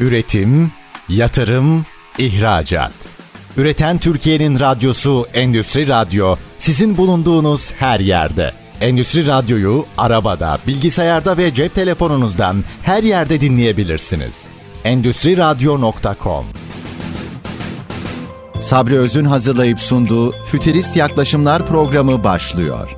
[0.00, 0.72] Üretim,
[1.08, 1.84] yatırım,
[2.18, 2.92] ihracat.
[3.56, 8.52] Üreten Türkiye'nin radyosu Endüstri Radyo sizin bulunduğunuz her yerde.
[8.80, 14.46] Endüstri Radyo'yu arabada, bilgisayarda ve cep telefonunuzdan her yerde dinleyebilirsiniz.
[14.84, 16.46] Endüstri Radyo.com
[18.60, 22.88] Sabri Öz'ün hazırlayıp sunduğu Fütürist Yaklaşımlar programı başlıyor.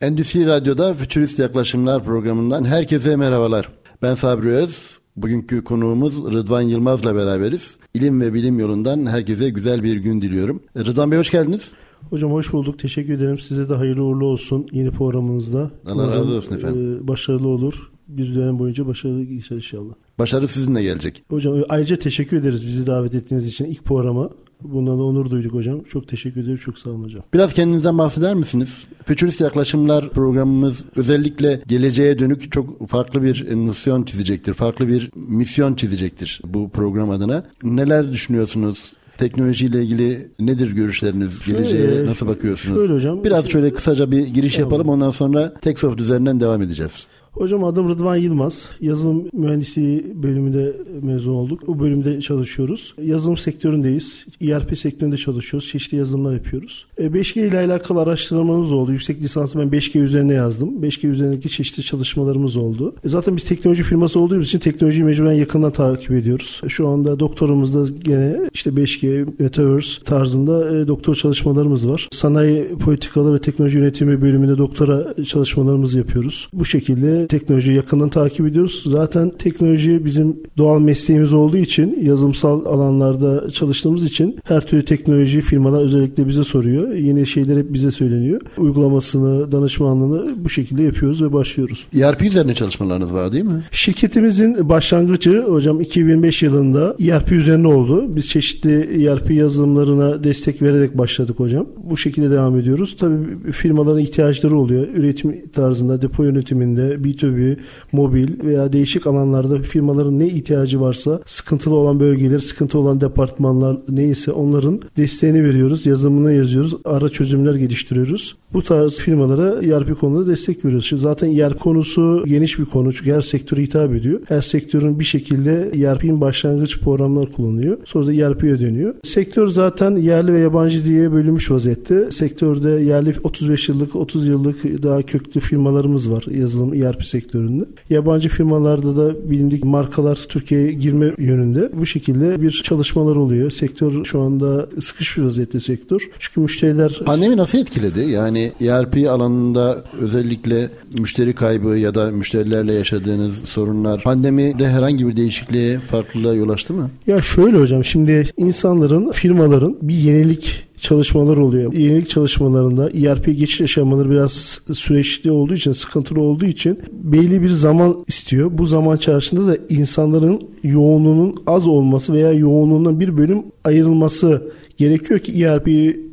[0.00, 3.68] Endüstri Radyo'da Fütürist Yaklaşımlar programından herkese merhabalar.
[4.02, 5.01] Ben Sabri Öz.
[5.16, 7.78] Bugünkü konuğumuz Rıdvan Yılmaz'la beraberiz.
[7.94, 10.62] İlim ve bilim yolundan herkese güzel bir gün diliyorum.
[10.76, 11.72] Rıdvan Bey hoş geldiniz.
[12.10, 12.78] Hocam hoş bulduk.
[12.78, 13.38] Teşekkür ederim.
[13.38, 15.70] Size de hayırlı uğurlu olsun yeni programınızda.
[15.86, 17.00] Allah razı olsun efendim.
[17.04, 17.90] E, başarılı olur.
[18.08, 19.94] Bir dönem boyunca başarılı geçer inşallah.
[20.18, 21.24] Başarı sizinle gelecek.
[21.30, 24.30] Hocam ayrıca teşekkür ederiz bizi davet ettiğiniz için ilk programa.
[24.64, 25.82] Bundan da onur duyduk hocam.
[25.82, 26.56] Çok teşekkür ederim.
[26.56, 27.22] Çok sağ olun hocam.
[27.34, 28.86] Biraz kendinizden bahseder misiniz?
[29.04, 34.54] Fütürist Yaklaşımlar programımız özellikle geleceğe dönük çok farklı bir misyon çizecektir.
[34.54, 37.44] Farklı bir misyon çizecektir bu program adına.
[37.62, 38.92] Neler düşünüyorsunuz?
[39.18, 41.42] Teknolojiyle ilgili nedir görüşleriniz?
[41.42, 42.78] Şöyle, Geleceğe nasıl bakıyorsunuz?
[42.78, 43.24] Şöyle hocam.
[43.24, 44.70] Biraz şöyle kısaca bir giriş Tamam.
[44.70, 44.88] yapalım.
[44.88, 47.06] Ondan sonra Teksoft üzerinden devam edeceğiz.
[47.32, 48.68] Hocam adım Rıdvan Yılmaz.
[48.80, 51.68] Yazılım mühendisliği bölümünde mezun olduk.
[51.68, 52.94] O bölümde çalışıyoruz.
[53.02, 54.26] Yazılım sektöründeyiz.
[54.40, 55.68] ERP sektöründe çalışıyoruz.
[55.68, 56.86] Çeşitli yazılımlar yapıyoruz.
[56.98, 58.92] E, 5G ile alakalı araştırmalarımız oldu.
[58.92, 60.82] Yüksek lisansı ben 5G üzerine yazdım.
[60.82, 62.94] 5G üzerindeki çeşitli çalışmalarımız oldu.
[63.04, 66.60] E, zaten biz teknoloji firması olduğumuz için teknolojiyi mecburen yakından takip ediyoruz.
[66.64, 72.08] E, Şu anda doktorumuzda gene işte 5G, Metaverse tarzında e, doktor çalışmalarımız var.
[72.12, 76.48] Sanayi politikaları ve teknoloji yönetimi bölümünde doktora çalışmalarımızı yapıyoruz.
[76.52, 78.82] Bu şekilde teknolojiyi yakından takip ediyoruz.
[78.86, 85.84] Zaten teknoloji bizim doğal mesleğimiz olduğu için yazılımsal alanlarda çalıştığımız için her türlü teknoloji firmalar
[85.84, 86.94] özellikle bize soruyor.
[86.94, 88.40] Yeni şeyler hep bize söyleniyor.
[88.58, 91.86] Uygulamasını, danışmanlığını bu şekilde yapıyoruz ve başlıyoruz.
[92.00, 93.64] ERP üzerine çalışmalarınız var değil mi?
[93.70, 98.16] Şirketimizin başlangıcı hocam 2005 yılında ERP üzerine oldu.
[98.16, 101.66] Biz çeşitli ERP yazılımlarına destek vererek başladık hocam.
[101.84, 102.96] Bu şekilde devam ediyoruz.
[102.98, 104.88] Tabii firmaların ihtiyaçları oluyor.
[104.94, 107.56] Üretim tarzında, depo yönetiminde, B2B,
[107.92, 114.32] mobil veya değişik alanlarda firmaların ne ihtiyacı varsa sıkıntılı olan bölgeler, sıkıntı olan departmanlar neyse
[114.32, 115.86] onların desteğini veriyoruz.
[115.86, 116.76] Yazılımını yazıyoruz.
[116.84, 118.36] Ara çözümler geliştiriyoruz.
[118.52, 120.86] Bu tarz firmalara ERP konuda destek veriyoruz.
[120.86, 124.20] Şimdi zaten ERP konusu geniş bir konu çünkü her sektöre hitap ediyor.
[124.28, 127.78] Her sektörün bir şekilde ERP'in başlangıç programlar kullanıyor.
[127.84, 128.94] Sonra da ERP'ye dönüyor.
[129.04, 132.10] Sektör zaten yerli ve yabancı diye bölünmüş vaziyette.
[132.10, 137.64] Sektörde yerli 35 yıllık, 30 yıllık daha köklü firmalarımız var yazılım ERP sektöründe.
[137.90, 141.70] Yabancı firmalarda da bilindik markalar Türkiye'ye girme yönünde.
[141.76, 143.50] Bu şekilde bir çalışmalar oluyor.
[143.50, 146.00] Sektör şu anda sıkış bir vaziyette sektör.
[146.18, 148.00] Çünkü müşteriler Pandemi nasıl etkiledi?
[148.00, 155.80] Yani ERP alanında özellikle müşteri kaybı ya da müşterilerle yaşadığınız sorunlar pandemide herhangi bir değişikliğe,
[155.80, 156.90] farklılığa yol açtı mı?
[157.06, 161.72] Ya şöyle hocam şimdi insanların, firmaların bir yenilik çalışmalar oluyor.
[161.72, 168.04] Yenilik çalışmalarında ERP geçiş aşamaları biraz süreçli olduğu için, sıkıntılı olduğu için belli bir zaman
[168.08, 168.50] istiyor.
[168.52, 175.44] Bu zaman içerisinde de insanların yoğunluğunun az olması veya yoğunluğundan bir bölüm ayrılması gerekiyor ki
[175.44, 175.66] ERP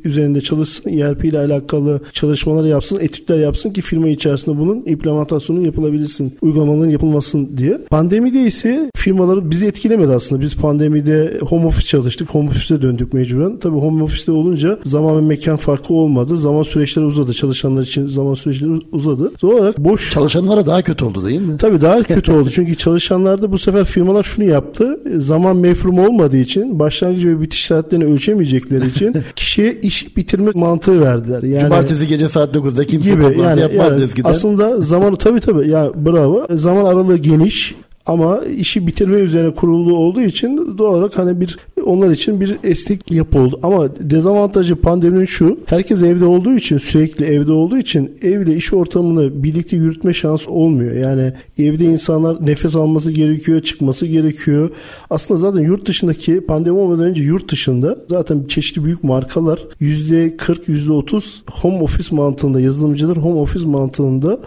[0.04, 6.32] üzerinde çalışsın, ERP ile alakalı çalışmalar yapsın, etütler yapsın ki firma içerisinde bunun implementasyonu yapılabilsin,
[6.42, 7.78] uygulamaların yapılmasın diye.
[7.90, 10.42] Pandemide ise firmaları bizi etkilemedi aslında.
[10.42, 13.58] Biz pandemide home office çalıştık, home office'e döndük mecburen.
[13.58, 16.36] Tabii home office'te olunca zaman ve mekan farkı olmadı.
[16.36, 17.32] Zaman süreçleri uzadı.
[17.32, 19.32] Çalışanlar için zaman süreçleri uzadı.
[19.42, 21.56] Doğal olarak boş Çalışanlara daha kötü oldu değil mi?
[21.58, 22.50] Tabii daha kötü oldu.
[22.50, 25.00] Çünkü çalışanlarda bu sefer firmalar şunu yaptı.
[25.16, 31.42] Zaman mefrumu olmadığı için başlangıç ve bitiş saatlerini ölçemeyecekleri için kişiye iş bitirme mantığı verdiler.
[31.42, 34.30] Yani Cumartesi gece saat 9'da kimse gibi toplantı yani, yapmazdı yani eskiden.
[34.30, 36.46] aslında zamanı tabii tabii ya bravo.
[36.50, 37.74] Zaman aralığı geniş
[38.10, 43.12] ama işi bitirme üzerine kurulu olduğu için doğal olarak hani bir onlar için bir esnek
[43.12, 43.60] yapı oldu.
[43.62, 45.58] Ama dezavantajı pandeminin şu.
[45.66, 50.96] Herkes evde olduğu için sürekli evde olduğu için evle iş ortamını birlikte yürütme şansı olmuyor.
[50.96, 54.70] Yani evde insanlar nefes alması gerekiyor, çıkması gerekiyor.
[55.10, 61.24] Aslında zaten yurt dışındaki pandemi olmadan önce yurt dışında zaten çeşitli büyük markalar %40, %30
[61.50, 64.38] home office mantığında yazılımcılar home office mantığında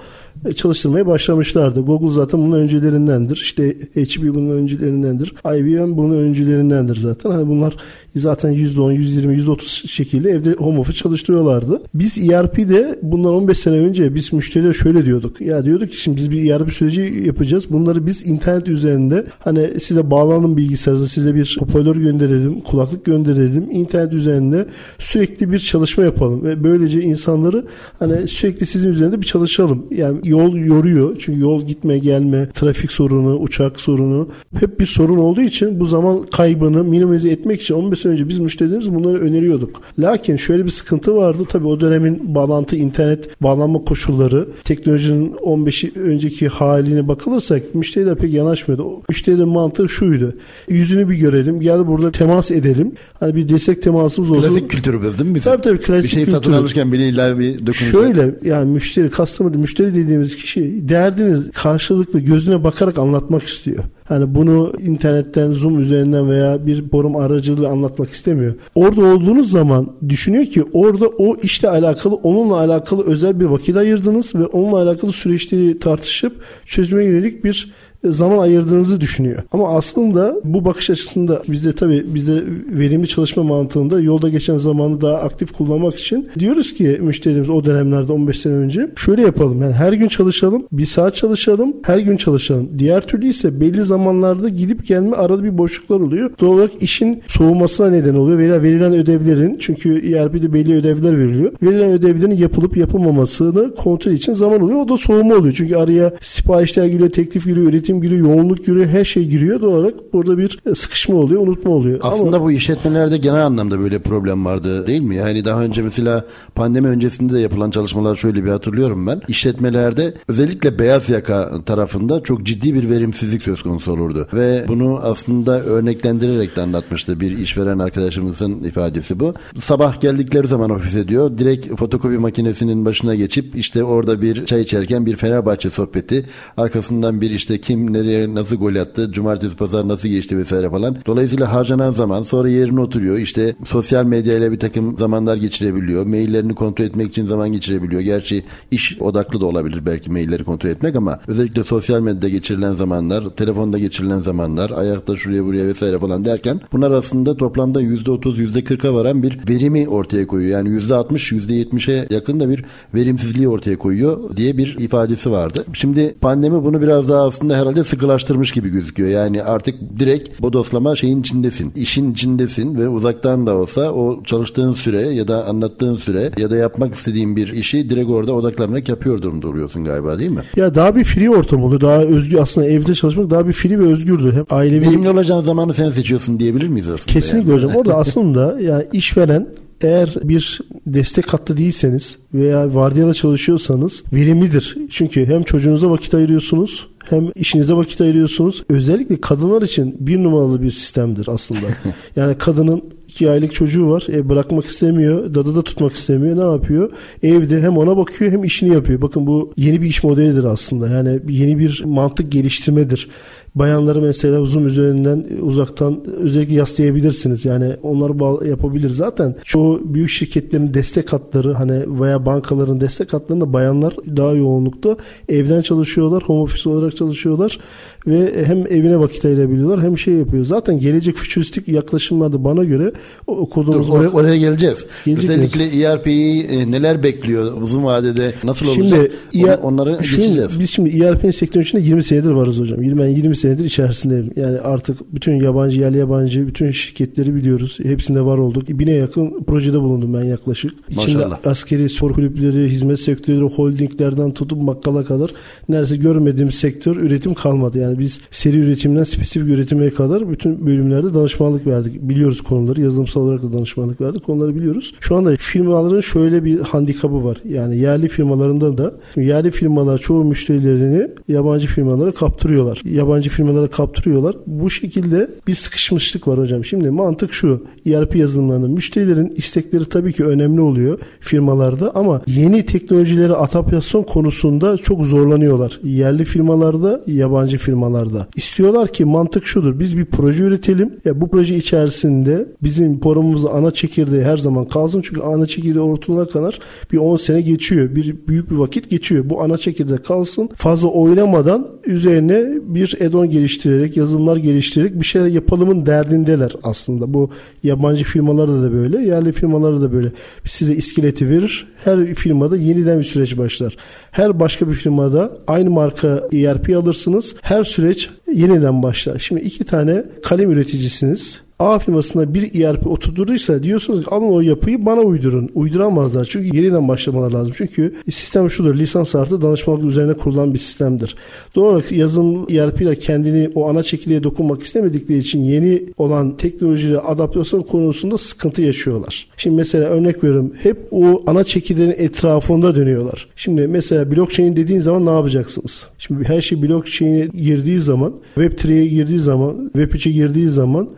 [0.56, 1.82] çalıştırmaya başlamışlardı.
[1.82, 3.36] Google zaten bunun öncülerindendir.
[3.36, 5.34] İşte HP bunun öncülerindendir.
[5.46, 7.30] IBM bunun öncülerindendir zaten.
[7.30, 7.76] Hani bunlar
[8.20, 11.82] zaten %10, %20, %30 şekilde evde home office çalıştırıyorlardı.
[11.94, 15.42] Biz ERP'de bundan 15 sene önce biz müşterilere şöyle diyorduk.
[15.42, 17.66] Ya diyorduk ki şimdi biz bir ERP süreci yapacağız.
[17.70, 23.68] Bunları biz internet üzerinde hani size bağlanın bilgisayarınıza size bir hoparlör gönderelim, kulaklık gönderelim.
[23.72, 24.66] internet üzerinde
[25.00, 27.66] sürekli bir çalışma yapalım ve böylece insanları
[28.00, 29.86] hani sürekli sizin üzerinde bir çalışalım.
[29.92, 31.16] Yani yol yoruyor.
[31.20, 34.28] Çünkü yol gitme gelme, trafik sorunu, uçak sorunu
[34.60, 38.40] hep bir sorun olduğu için bu zaman kaybını minimize etmek için 15 sene önce biz
[38.40, 39.82] müşterilerimiz bunları öneriyorduk.
[40.00, 41.44] Lakin şöyle bir sıkıntı vardı.
[41.50, 49.02] Tabii o dönemin bağlantı, internet bağlanma koşulları, teknolojinin 15 önceki haline bakılırsak müşteriler pek yanaşmıyordu.
[49.10, 50.34] Müşterilerin mantığı şuydu.
[50.70, 52.92] Yüzünü bir görelim, gel burada temas edelim.
[53.20, 54.42] Hani bir destek temasımız olsun.
[54.50, 55.52] Klasik kültürümüz değil mi bizim?
[55.52, 56.58] Tabii tabii klasik Bir şey satın kültür.
[56.58, 57.92] alırken bile illa bir dokunacağız.
[57.92, 63.84] Şöyle yani müşteri, customer, müşteri dediğimiz kişi derdiniz karşılıklı gözüne bakarak anlatmak istiyor.
[64.06, 68.54] Hani bunu internetten, Zoom üzerinden veya bir forum aracılığıyla anlatmak istemiyor.
[68.76, 74.36] Orada olduğunuz zaman düşünüyor ki orada o işle alakalı, onunla alakalı özel bir vakit ayırdınız
[74.36, 77.74] ve onunla alakalı süreçleri tartışıp çözmeye yönelik bir
[78.06, 79.40] zaman ayırdığınızı düşünüyor.
[79.52, 85.16] Ama aslında bu bakış açısında bizde tabii bizde verimli çalışma mantığında yolda geçen zamanı daha
[85.16, 89.62] aktif kullanmak için diyoruz ki müşterimiz o dönemlerde 15 sene önce şöyle yapalım.
[89.62, 92.70] Yani her gün çalışalım, bir saat çalışalım, her gün çalışalım.
[92.80, 96.32] Diğer türlü ise belli zamanlarda gidip gelme arada bir boşluklar oluyor.
[96.40, 98.38] Doğal olarak işin soğumasına neden oluyor.
[98.38, 101.52] Veya verilen ödevlerin çünkü ERP'de belli ödevler veriliyor.
[101.64, 104.80] Verilen ödevlerin yapılıp yapılmamasını kontrol için zaman oluyor.
[104.80, 105.54] O da soğuma oluyor.
[105.58, 109.62] Çünkü araya siparişler giriyor, teklif giriyor, üretim giriyor, yoğunluk giriyor, her şey giriyor.
[109.62, 112.00] Doğal olarak burada bir sıkışma oluyor, unutma oluyor.
[112.04, 115.16] Aslında Ama bu işletmelerde genel anlamda böyle problem vardı değil mi?
[115.16, 116.26] Yani daha önce mesela
[116.56, 119.22] pandemi öncesinde de yapılan çalışmalar şöyle bir hatırlıyorum ben.
[119.28, 124.28] İşletmelerde özellikle beyaz yaka tarafında çok ciddi bir verimsizlik söz konusu olurdu.
[124.34, 129.34] Ve bunu aslında örneklendirerek de anlatmıştı bir işveren arkadaşımızın ifadesi bu.
[129.58, 135.06] Sabah geldikleri zaman ofise diyor direkt fotokopi makinesinin başına geçip işte orada bir çay içerken
[135.06, 136.26] bir Fenerbahçe sohbeti
[136.58, 140.98] arkasından bir işte kim nereye nasıl gol attı cumartesi pazar nasıl geçti vesaire falan.
[141.06, 146.06] Dolayısıyla harcanan zaman sonra yerine oturuyor işte sosyal medyayla bir takım zamanlar geçirebiliyor.
[146.06, 148.02] Maillerini kontrol etmek için zaman geçirebiliyor.
[148.02, 153.30] Gerçi iş odaklı da olabilir belki mailleri kontrol etmek ama özellikle sosyal medyada geçirilen zamanlar,
[153.30, 159.24] telefonda geçirilen zamanlar, ayakta şuraya buraya vesaire falan derken bunlar aslında toplamda %30 %40'a varan
[159.24, 160.58] bir verimi ortaya koyuyor.
[160.58, 165.66] Yani %60 %70'e yakın da bir verimsizliği ortaya koyuyor diye bir ifadesi vardı.
[165.74, 169.10] Şimdi pandemi bunu biraz daha aslında herhalde sıkılaştırmış gibi gözüküyor.
[169.10, 171.72] Yani artık direkt bodoslama şeyin içindesin.
[171.76, 176.56] işin içindesin ve uzaktan da olsa o çalıştığın süre ya da anlattığın süre ya da
[176.56, 180.42] yapmak istediğin bir işi direkt orada odaklanarak yapıyor durumda oluyorsun galiba değil mi?
[180.56, 181.82] ya daha bir free ortam oluyor.
[181.82, 184.34] Daha özgür aslında evde çalışmak daha bir free ve özgürdür.
[184.34, 187.14] Hem ailevi Verimli olacağın zamanı sen seçiyorsun diyebilir miyiz aslında?
[187.14, 187.64] Kesinlikle yani?
[187.64, 187.76] hocam.
[187.76, 189.48] Orada aslında yani işveren
[189.82, 194.78] eğer bir destek hattı değilseniz veya vardiyada çalışıyorsanız verimlidir.
[194.90, 198.64] Çünkü hem çocuğunuza vakit ayırıyorsunuz hem işinize vakit ayırıyorsunuz.
[198.70, 201.68] Özellikle kadınlar için bir numaralı bir sistemdir aslında.
[202.16, 202.84] yani kadının
[203.14, 204.08] iki aylık çocuğu var.
[204.10, 205.36] E, bırakmak istemiyor.
[205.36, 206.38] Dadada tutmak istemiyor.
[206.38, 206.92] Ne yapıyor?
[207.24, 209.02] Evde hem ona bakıyor hem işini yapıyor.
[209.02, 210.90] Bakın bu yeni bir iş modelidir aslında.
[210.90, 213.10] Yani yeni bir mantık geliştirmedir.
[213.56, 217.46] Bayanları mesela uzun üzerinden uzaktan özellikle yaslayabilirsiniz.
[217.46, 218.90] Yani onları bağ- yapabilir.
[218.90, 224.98] Zaten çoğu büyük şirketlerin destek hatları hani veya bankaların destek hatlarında bayanlar daha yoğunlukta
[225.30, 226.24] evden çalışıyorlar.
[226.24, 227.60] Home office olarak çalışıyorlar
[228.08, 230.46] ve hem evine vakit ayırabiliyorlar hem şey yapıyor.
[230.46, 232.92] Zaten gelecek fütüristik yaklaşımlarda bana göre
[233.28, 234.86] o- Dur, okuduğumuz oraya, oraya geleceğiz.
[235.06, 238.84] Gelecek Özellikle ERP'yi e, neler bekliyor uzun vadede nasıl olacak?
[239.32, 240.60] Şimdi Onu- ER onları Şimdi geçeceğiz.
[240.60, 242.82] Biz şimdi ERP sektörün içinde 20 senedir varız hocam.
[242.82, 244.30] 20, ben 20 senedir içerisindeyim.
[244.36, 247.78] Yani artık bütün yabancı, yerli yabancı bütün şirketleri biliyoruz.
[247.84, 248.64] Hepsinde var olduk.
[248.70, 250.72] Bine yakın projede bulundum ben yaklaşık.
[250.90, 251.40] İçinde Maşallah.
[251.46, 255.32] askeri spor kulüpleri, hizmet sektörleri, holdinglerden tutup bakkala kadar
[255.70, 257.80] neredeyse görmediğimiz sektör üretim kalmadı.
[257.80, 262.02] Yani biz seri üretimden spesifik üretime kadar bütün bölümlerde danışmanlık verdik.
[262.02, 262.82] Biliyoruz konuları.
[262.82, 264.26] Yazılımsal olarak da danışmanlık verdik.
[264.26, 264.94] Konuları biliyoruz.
[265.00, 267.38] Şu anda firmaların şöyle bir handikapı var.
[267.50, 272.82] Yani yerli firmalarında da yerli firmalar çoğu müşterilerini yabancı firmalara kaptırıyorlar.
[272.86, 274.36] Yabancı firmalara kaptırıyorlar.
[274.48, 276.66] Bu şekilde bir sıkışmışlık var hocam.
[276.66, 277.64] Şimdi mantık şu.
[277.86, 285.06] ERP yazılımlarında müşterilerin istekleri tabii ki önemli oluyor firmalarda ama yeni teknolojilere adaptasyon konusunda çok
[285.06, 285.80] zorlanıyorlar.
[285.84, 288.28] Yerli firmalarda, yabancı firmalarda.
[288.36, 289.80] İstiyorlar ki mantık şudur.
[289.80, 290.94] Biz bir proje üretelim.
[291.06, 295.02] Ya bu proje içerisinde bizim programımızda ana çekirdeği her zaman kalsın.
[295.02, 296.60] Çünkü ana çekirdeği ortalarına kadar
[296.92, 297.96] bir 10 sene geçiyor.
[297.96, 299.30] Bir büyük bir vakit geçiyor.
[299.30, 300.50] Bu ana çekirdek kalsın.
[300.56, 307.14] Fazla oynamadan üzerine bir edon geliştirerek, yazılımlar geliştirerek bir şeyler yapalımın derdindeler aslında.
[307.14, 307.30] Bu
[307.64, 310.12] yabancı firmalarda da böyle, yerli firmalarda da böyle.
[310.46, 311.68] Size iskeleti verir.
[311.84, 313.78] Her firmada yeniden bir süreç başlar.
[314.12, 317.36] Her başka bir firmada aynı marka ERP alırsınız.
[317.42, 319.20] Her süreç yeniden başlar.
[319.20, 324.86] Şimdi iki tane kalem üreticisiniz A firmasına bir ERP oturduysa diyorsunuz ki alın o yapıyı
[324.86, 325.50] bana uydurun.
[325.56, 327.54] Uyduramazlar çünkü yeniden başlamalar lazım.
[327.58, 331.16] Çünkü sistem şudur lisans artı danışmanlık üzerine kurulan bir sistemdir.
[331.56, 336.98] Doğal olarak yazılım ERP ile kendini o ana çekiliğe dokunmak istemedikleri için yeni olan teknolojiyle
[336.98, 339.28] adaptasyon konusunda sıkıntı yaşıyorlar.
[339.38, 343.28] Şimdi mesela örnek veriyorum hep o ana çekirdeğin etrafında dönüyorlar.
[343.36, 345.88] Şimdi mesela blockchain dediğin zaman ne yapacaksınız?
[345.98, 350.90] Şimdi her şey blockchain'e girdiği zaman, Web3'ye girdiği zaman, Web3'e girdiği zaman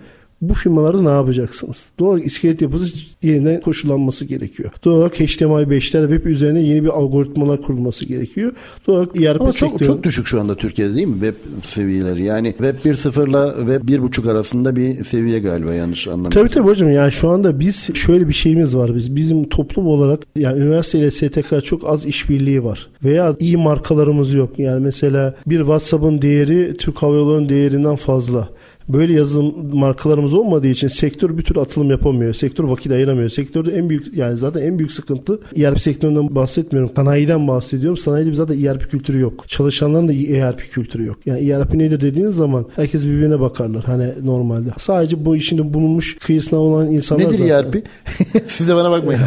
[0.41, 1.85] bu firmalarda ne yapacaksınız?
[1.99, 4.71] Doğal olarak iskelet yapısı yeniden koşullanması gerekiyor.
[4.83, 8.53] Doğal olarak HTML5'ler web üzerine yeni bir algoritmalar kurulması gerekiyor.
[8.87, 9.87] Doğal olarak ERP Ama çok, sektörü...
[9.87, 12.23] çok düşük şu anda Türkiye'de değil mi web seviyeleri?
[12.23, 16.41] Yani web 1.0 ile web 1.5 arasında bir seviye galiba yanlış anlamıyorum.
[16.41, 19.15] Tabii tabii hocam yani şu anda biz şöyle bir şeyimiz var biz.
[19.15, 22.89] Bizim toplum olarak yani üniversite ile STK çok az işbirliği var.
[23.03, 24.59] Veya iyi markalarımız yok.
[24.59, 28.49] Yani mesela bir WhatsApp'ın değeri Türk Hava Yolları'nın değerinden fazla.
[28.89, 32.33] Böyle yazılım markalarımız olmadığı için sektör bir tür atılım yapamıyor.
[32.33, 33.29] Sektör vakit ayıramıyor.
[33.29, 36.91] Sektörde en büyük yani zaten en büyük sıkıntı ERP sektöründen bahsetmiyorum.
[36.95, 37.97] Sanayiden bahsediyorum.
[37.97, 39.47] Sanayide zaten ERP kültürü yok.
[39.47, 41.17] Çalışanların da ERP kültürü yok.
[41.25, 43.83] Yani ERP nedir dediğiniz zaman herkes birbirine bakarlar.
[43.83, 44.69] Hani normalde.
[44.77, 47.53] Sadece bu işinde bulunmuş kıyısına olan insanlar Nedir zaten.
[47.53, 47.87] ERP?
[48.45, 49.21] Siz de bana bakmayın.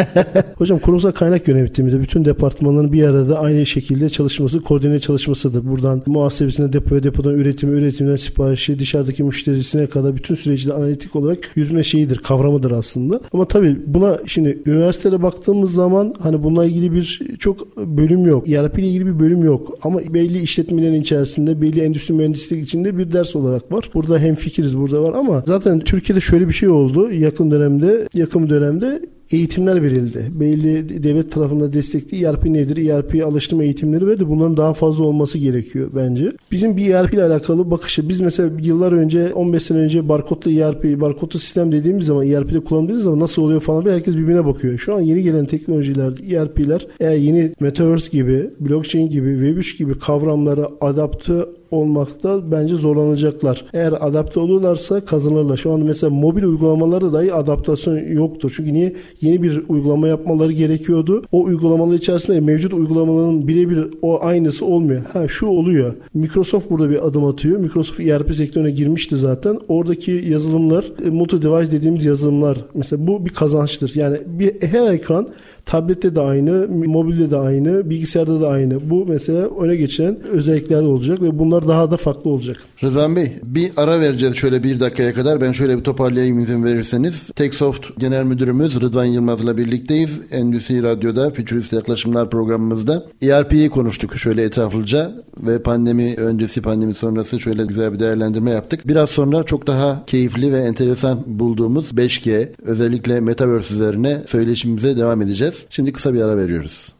[0.54, 5.68] Hocam kurumsal kaynak yönetiminde bütün departmanların bir arada aynı şekilde çalışması, koordine çalışmasıdır.
[5.68, 11.38] Buradan muhasebesine depoya, depodan üretimi, üretimden siparişi, dışarıdaki müşterisine kadar bütün süreci de analitik olarak
[11.56, 13.20] yürütme şeyidir, kavramıdır aslında.
[13.32, 18.48] Ama tabii buna şimdi üniversitede baktığımız zaman hani bununla ilgili bir çok bölüm yok.
[18.48, 19.78] ERP ile ilgili bir bölüm yok.
[19.82, 23.90] Ama belli işletmelerin içerisinde, belli endüstri mühendislik içinde bir ders olarak var.
[23.94, 27.10] Burada hem fikiriz burada var ama zaten Türkiye'de şöyle bir şey oldu.
[27.10, 30.26] Yakın dönemde, yakın dönemde eğitimler verildi.
[30.30, 32.88] Belli devlet tarafından destekli ERP nedir?
[32.88, 34.28] ERP alıştırma eğitimleri verdi.
[34.28, 36.32] Bunların daha fazla olması gerekiyor bence.
[36.52, 41.00] Bizim bir ERP ile alakalı bakışı biz mesela yıllar önce 15 sene önce barkodlu ERP,
[41.00, 44.78] barkodlu sistem dediğimiz zaman ERP'de kullandığımız zaman nasıl oluyor falan bir herkes birbirine bakıyor.
[44.78, 50.68] Şu an yeni gelen teknolojiler, ERP'ler eğer yeni Metaverse gibi, blockchain gibi, Web3 gibi kavramlara
[50.80, 51.34] adapte
[51.70, 53.64] olmakta bence zorlanacaklar.
[53.72, 55.56] Eğer adapte olurlarsa kazanırlar.
[55.56, 58.52] Şu an mesela mobil uygulamalarda dahi adaptasyon yoktur.
[58.56, 58.92] Çünkü niye?
[59.20, 61.22] Yeni bir uygulama yapmaları gerekiyordu.
[61.32, 65.02] O uygulamalar içerisinde mevcut uygulamaların birebir o aynısı olmuyor.
[65.12, 65.94] Ha şu oluyor.
[66.14, 67.58] Microsoft burada bir adım atıyor.
[67.58, 69.58] Microsoft ERP sektörüne girmişti zaten.
[69.68, 73.92] Oradaki yazılımlar e, multi device dediğimiz yazılımlar mesela bu bir kazançtır.
[73.94, 75.28] Yani bir her ekran
[75.68, 78.90] tablette de aynı, mobilde de aynı, bilgisayarda da aynı.
[78.90, 82.56] Bu mesela öne geçen özellikler olacak ve bunlar daha da farklı olacak.
[82.82, 85.40] Rıdvan Bey bir ara vereceğiz şöyle bir dakikaya kadar.
[85.40, 87.30] Ben şöyle bir toparlayayım izin verirseniz.
[87.36, 90.20] Teksoft Genel Müdürümüz Rıdvan Yılmaz'la birlikteyiz.
[90.30, 95.12] Endüstri Radyo'da Futurist Yaklaşımlar programımızda ERP'yi konuştuk şöyle etraflıca
[95.46, 98.88] ve pandemi öncesi pandemi sonrası şöyle güzel bir değerlendirme yaptık.
[98.88, 105.57] Biraz sonra çok daha keyifli ve enteresan bulduğumuz 5G özellikle Metaverse üzerine söyleşimize devam edeceğiz.
[105.70, 106.94] Şimdi kısa bir ara veriyoruz.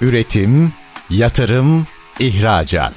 [0.00, 0.72] Üretim,
[1.10, 1.86] yatırım,
[2.20, 2.94] ihracat.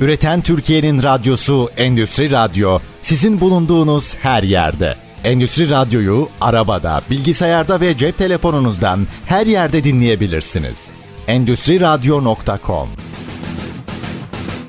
[0.00, 4.96] Üreten Türkiye'nin radyosu Endüstri Radyo sizin bulunduğunuz her yerde.
[5.24, 10.90] Endüstri Radyo'yu arabada, bilgisayarda ve cep telefonunuzdan her yerde dinleyebilirsiniz.
[11.26, 12.88] Endüstri Radyo.com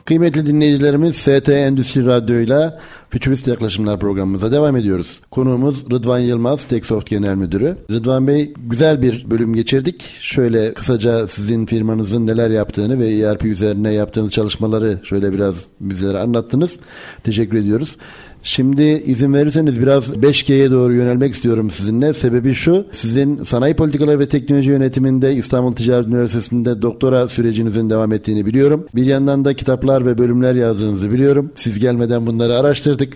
[0.06, 2.80] Kıymetli dinleyicilerimiz ST Endüstri Radyo'yla
[3.10, 5.22] Futurist Yaklaşımlar programımıza devam ediyoruz.
[5.32, 7.78] Konuğumuz Rıdvan Yılmaz, Teksoft Genel Müdürü.
[7.92, 10.02] Rıdvan Bey güzel bir bölüm geçirdik.
[10.22, 16.80] Şöyle kısaca sizin firmanızın neler yaptığını ve ERP üzerine yaptığınız çalışmaları şöyle biraz bizlere anlattınız.
[17.24, 17.98] Teşekkür ediyoruz.
[18.44, 22.14] Şimdi izin verirseniz biraz 5G'ye doğru yönelmek istiyorum sizinle.
[22.14, 28.46] Sebebi şu, sizin sanayi politikaları ve teknoloji yönetiminde İstanbul Ticaret Üniversitesi'nde doktora sürecinizin devam ettiğini
[28.46, 28.86] biliyorum.
[28.96, 31.52] Bir yandan da kitaplar ve bölümler yazdığınızı biliyorum.
[31.56, 33.14] Siz gelmeden bunları araştırdık.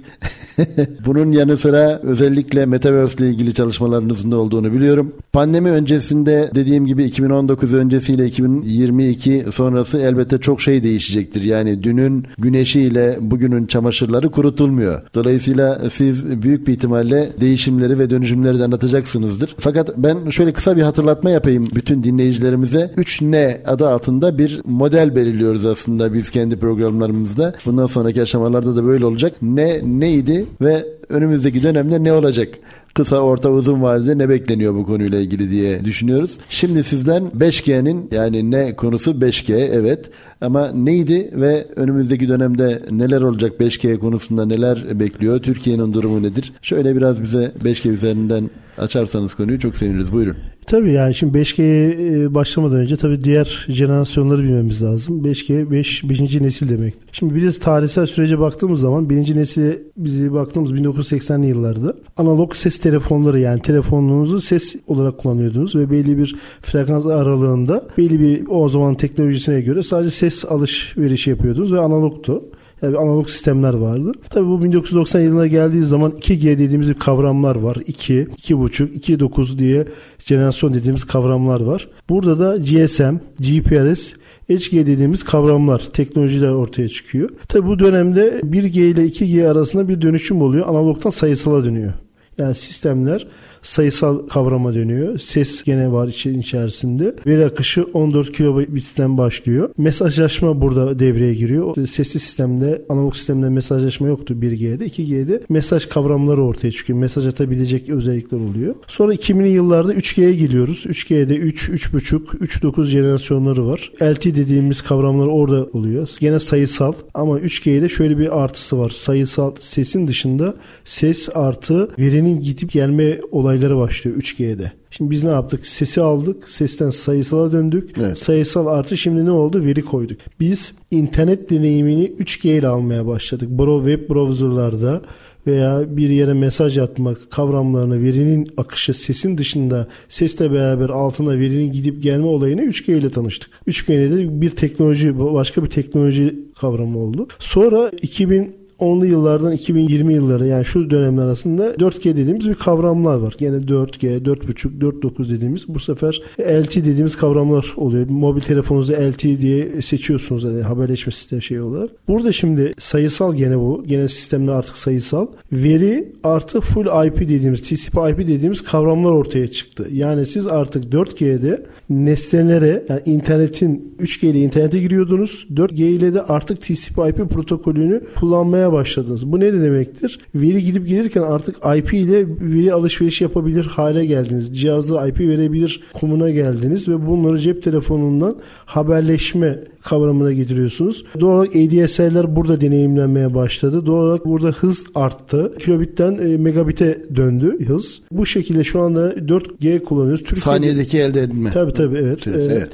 [1.06, 5.14] Bunun yanı sıra özellikle Metaverse ile ilgili çalışmalarınızın da olduğunu biliyorum.
[5.34, 11.44] Pandemi öncesinde dediğim gibi 2019 öncesiyle 2022 sonrası elbette çok şey değişecektir.
[11.44, 15.02] Yani dünün güneşiyle bugünün çamaşırları kurutulmuyor.
[15.16, 19.56] Dolayısıyla siz büyük bir ihtimalle değişimleri ve dönüşümleri de anlatacaksınızdır.
[19.60, 22.94] Fakat ben şöyle kısa bir hatırlatma yapayım bütün dinleyicilerimize.
[22.98, 27.54] 3N adı altında bir model belirliyoruz aslında biz kendi programlarımızda.
[27.66, 29.34] Bundan sonraki aşamalarda da böyle olacak.
[29.42, 32.50] Ne neydi ve önümüzdeki dönemde ne olacak?
[32.94, 36.38] Kısa, orta, uzun vadede ne bekleniyor bu konuyla ilgili diye düşünüyoruz.
[36.50, 40.10] Şimdi sizden 5G'nin yani ne konusu 5G evet
[40.42, 45.40] ama neydi ve önümüzdeki dönemde neler olacak 5G konusunda neler bekliyor?
[45.40, 46.54] Türkiye'nin durumu nedir?
[46.62, 50.12] Şöyle biraz bize 5G üzerinden açarsanız konuyu çok seviniriz.
[50.12, 50.38] Buyurun.
[50.68, 55.26] Tabii yani şimdi 5G'ye e, başlamadan önce tabii diğer jenerasyonları bilmemiz lazım.
[55.26, 56.10] 5G 5.
[56.10, 56.42] 5.
[56.42, 56.94] nesil demek.
[57.12, 63.40] Şimdi biz tarihsel sürece baktığımız zaman birinci nesil bizi baktığımız 1980'li yıllarda analog ses telefonları
[63.40, 69.62] yani telefonunuzu ses olarak kullanıyordunuz ve belli bir frekans aralığında belli bir o zaman teknolojisine
[69.62, 72.42] göre sadece ses alışverişi yapıyordunuz ve analogtu.
[72.82, 74.12] Yani analog sistemler vardı.
[74.30, 77.78] Tabii bu 1990 yılına geldiği zaman 2G dediğimiz bir kavramlar var.
[77.88, 79.86] 2, 2.5, 2.9 diye
[80.20, 81.88] jenerasyon dediğimiz kavramlar var.
[82.10, 84.14] Burada da GSM, GPRS,
[84.50, 87.30] HG dediğimiz kavramlar, teknolojiler ortaya çıkıyor.
[87.48, 90.68] Tabii bu dönemde 1G ile 2G arasında bir dönüşüm oluyor.
[90.68, 91.94] Analogtan sayısala dönüyor.
[92.38, 93.28] Yani sistemler
[93.64, 95.18] sayısal kavrama dönüyor.
[95.18, 97.16] Ses gene var için içerisinde.
[97.26, 99.70] Veri akışı 14 kilobitten başlıyor.
[99.78, 101.88] Mesajlaşma burada devreye giriyor.
[101.88, 104.86] Sesli sistemde, analog sistemde mesajlaşma yoktu 1G'de.
[104.86, 107.00] 2G'de mesaj kavramları ortaya çıkıyor.
[107.00, 108.76] Mesaj atabilecek özellikler oluyor.
[108.88, 110.86] Sonra 2000'li yıllarda 3G'ye geliyoruz.
[110.86, 113.92] 3G'de 3, 3.5, 3.9 jenerasyonları var.
[114.02, 116.10] LT dediğimiz kavramlar orada oluyor.
[116.20, 118.90] Gene sayısal ama 3G'de şöyle bir artısı var.
[118.90, 120.56] Sayısal sesin dışında
[120.86, 124.72] ses artı verinin gidip gelme olayı olayları başlıyor 3G'de.
[124.92, 125.68] Şimdi biz ne yaptık?
[125.68, 126.50] Sesi aldık.
[126.50, 127.90] Sesten sayısala döndük.
[128.00, 128.20] Evet.
[128.20, 129.66] Sayısal artı şimdi ne oldu?
[129.66, 130.18] Veri koyduk.
[130.40, 133.50] Biz internet deneyimini 3G ile almaya başladık.
[133.50, 135.02] Bro web browserlarda
[135.48, 142.04] veya bir yere mesaj atmak kavramlarını verinin akışı sesin dışında sesle beraber altına verinin gidip
[142.04, 143.52] gelme olayını 3G ile tanıştık.
[143.68, 147.28] 3G'de de bir teknoloji başka bir teknoloji kavramı oldu.
[147.40, 153.36] Sonra 2000 10'lu yıllardan 2020 yılları yani şu dönemler arasında 4G dediğimiz bir kavramlar var.
[153.40, 158.10] Yine 4G, 4.5, 4.9 dediğimiz bu sefer LT dediğimiz kavramlar oluyor.
[158.10, 161.90] Mobil telefonunuzu LT diye seçiyorsunuz yani haberleşme sistemi şey olarak.
[162.08, 163.84] Burada şimdi sayısal gene bu.
[163.88, 165.28] Gene sistemler artık sayısal.
[165.52, 169.88] Veri artı full IP dediğimiz TCP IP dediğimiz kavramlar ortaya çıktı.
[169.92, 175.48] Yani siz artık 4G'de nesnelere yani internetin 3G ile internete giriyordunuz.
[175.54, 179.32] 4G ile de artık TCP IP protokolünü kullanmaya başladınız.
[179.32, 180.20] Bu ne demektir?
[180.36, 184.60] Veri gidip gelirken artık IP ile veri alışveriş yapabilir hale geldiniz.
[184.60, 191.06] Cihazlara IP verebilir konumuna geldiniz ve bunları cep telefonundan haberleşme kavramına getiriyorsunuz.
[191.20, 193.86] Doğal olarak ADSL'ler burada deneyimlenmeye başladı.
[193.86, 195.54] Doğal olarak burada hız arttı.
[195.60, 198.02] Kilobitten e, megabite döndü hız.
[198.12, 200.24] Bu şekilde şu anda 4G kullanıyoruz.
[200.24, 201.52] Türkiye'de, Saniyedeki elde edilme.
[201.52, 202.28] Tabii tabii evet.
[202.28, 202.52] evet.
[202.52, 202.70] evet.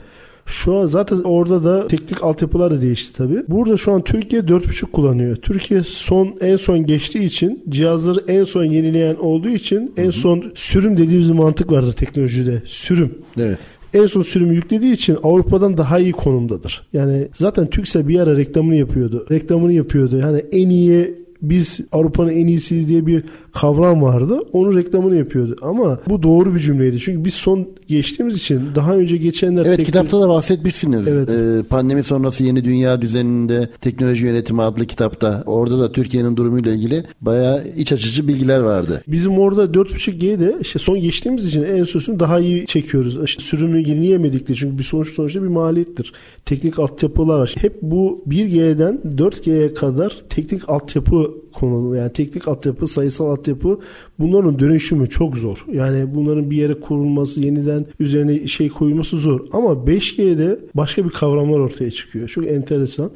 [0.50, 3.44] Şu an zaten orada da teknik altyapılar da değişti tabii.
[3.48, 5.36] Burada şu an Türkiye 4.5 kullanıyor.
[5.36, 10.98] Türkiye son en son geçtiği için cihazları en son yenileyen olduğu için en son sürüm
[10.98, 12.62] dediğimiz mantık vardır teknolojide.
[12.66, 13.18] Sürüm.
[13.38, 13.58] Evet
[13.94, 16.88] en son sürümü yüklediği için Avrupa'dan daha iyi konumdadır.
[16.94, 19.26] Yani zaten Türksel bir ara reklamını yapıyordu.
[19.32, 20.18] Reklamını yapıyordu.
[20.18, 23.23] Yani en iyi biz Avrupa'nın en iyisiyiz diye bir
[23.54, 24.39] kavram vardı.
[24.54, 25.56] Onun reklamını yapıyordu.
[25.62, 26.99] Ama bu doğru bir cümleydi.
[26.99, 29.65] Çünkü biz son geçtiğimiz için daha önce geçenler...
[29.65, 29.86] Evet teknoloji...
[29.86, 31.08] kitapta da bahsetmişsiniz.
[31.08, 31.30] Evet.
[31.30, 35.43] Ee, pandemi sonrası yeni dünya düzeninde teknoloji yönetimi adlı kitapta.
[35.45, 39.02] Orada da Türkiye'nin durumuyla ilgili bayağı iç açıcı bilgiler vardı.
[39.08, 43.17] Bizim orada 4.5G'de işte son geçtiğimiz için en sözünü daha iyi çekiyoruz.
[43.23, 46.13] İşte sürümü yenileyemedik de çünkü bir sonuç sonuçta bir maliyettir.
[46.45, 47.56] Teknik altyapılar var.
[47.62, 53.80] Hep bu 1G'den 4G'ye kadar teknik altyapı konu yani teknik altyapı, sayısal altyapı
[54.20, 55.65] bunların dönüşümü çok zor.
[55.74, 59.39] Yani bunların bir yere kurulması, yeniden üzerine şey koyulması zor.
[59.52, 62.30] Ama 5G'de başka bir kavramlar ortaya çıkıyor.
[62.30, 63.10] Çok enteresan.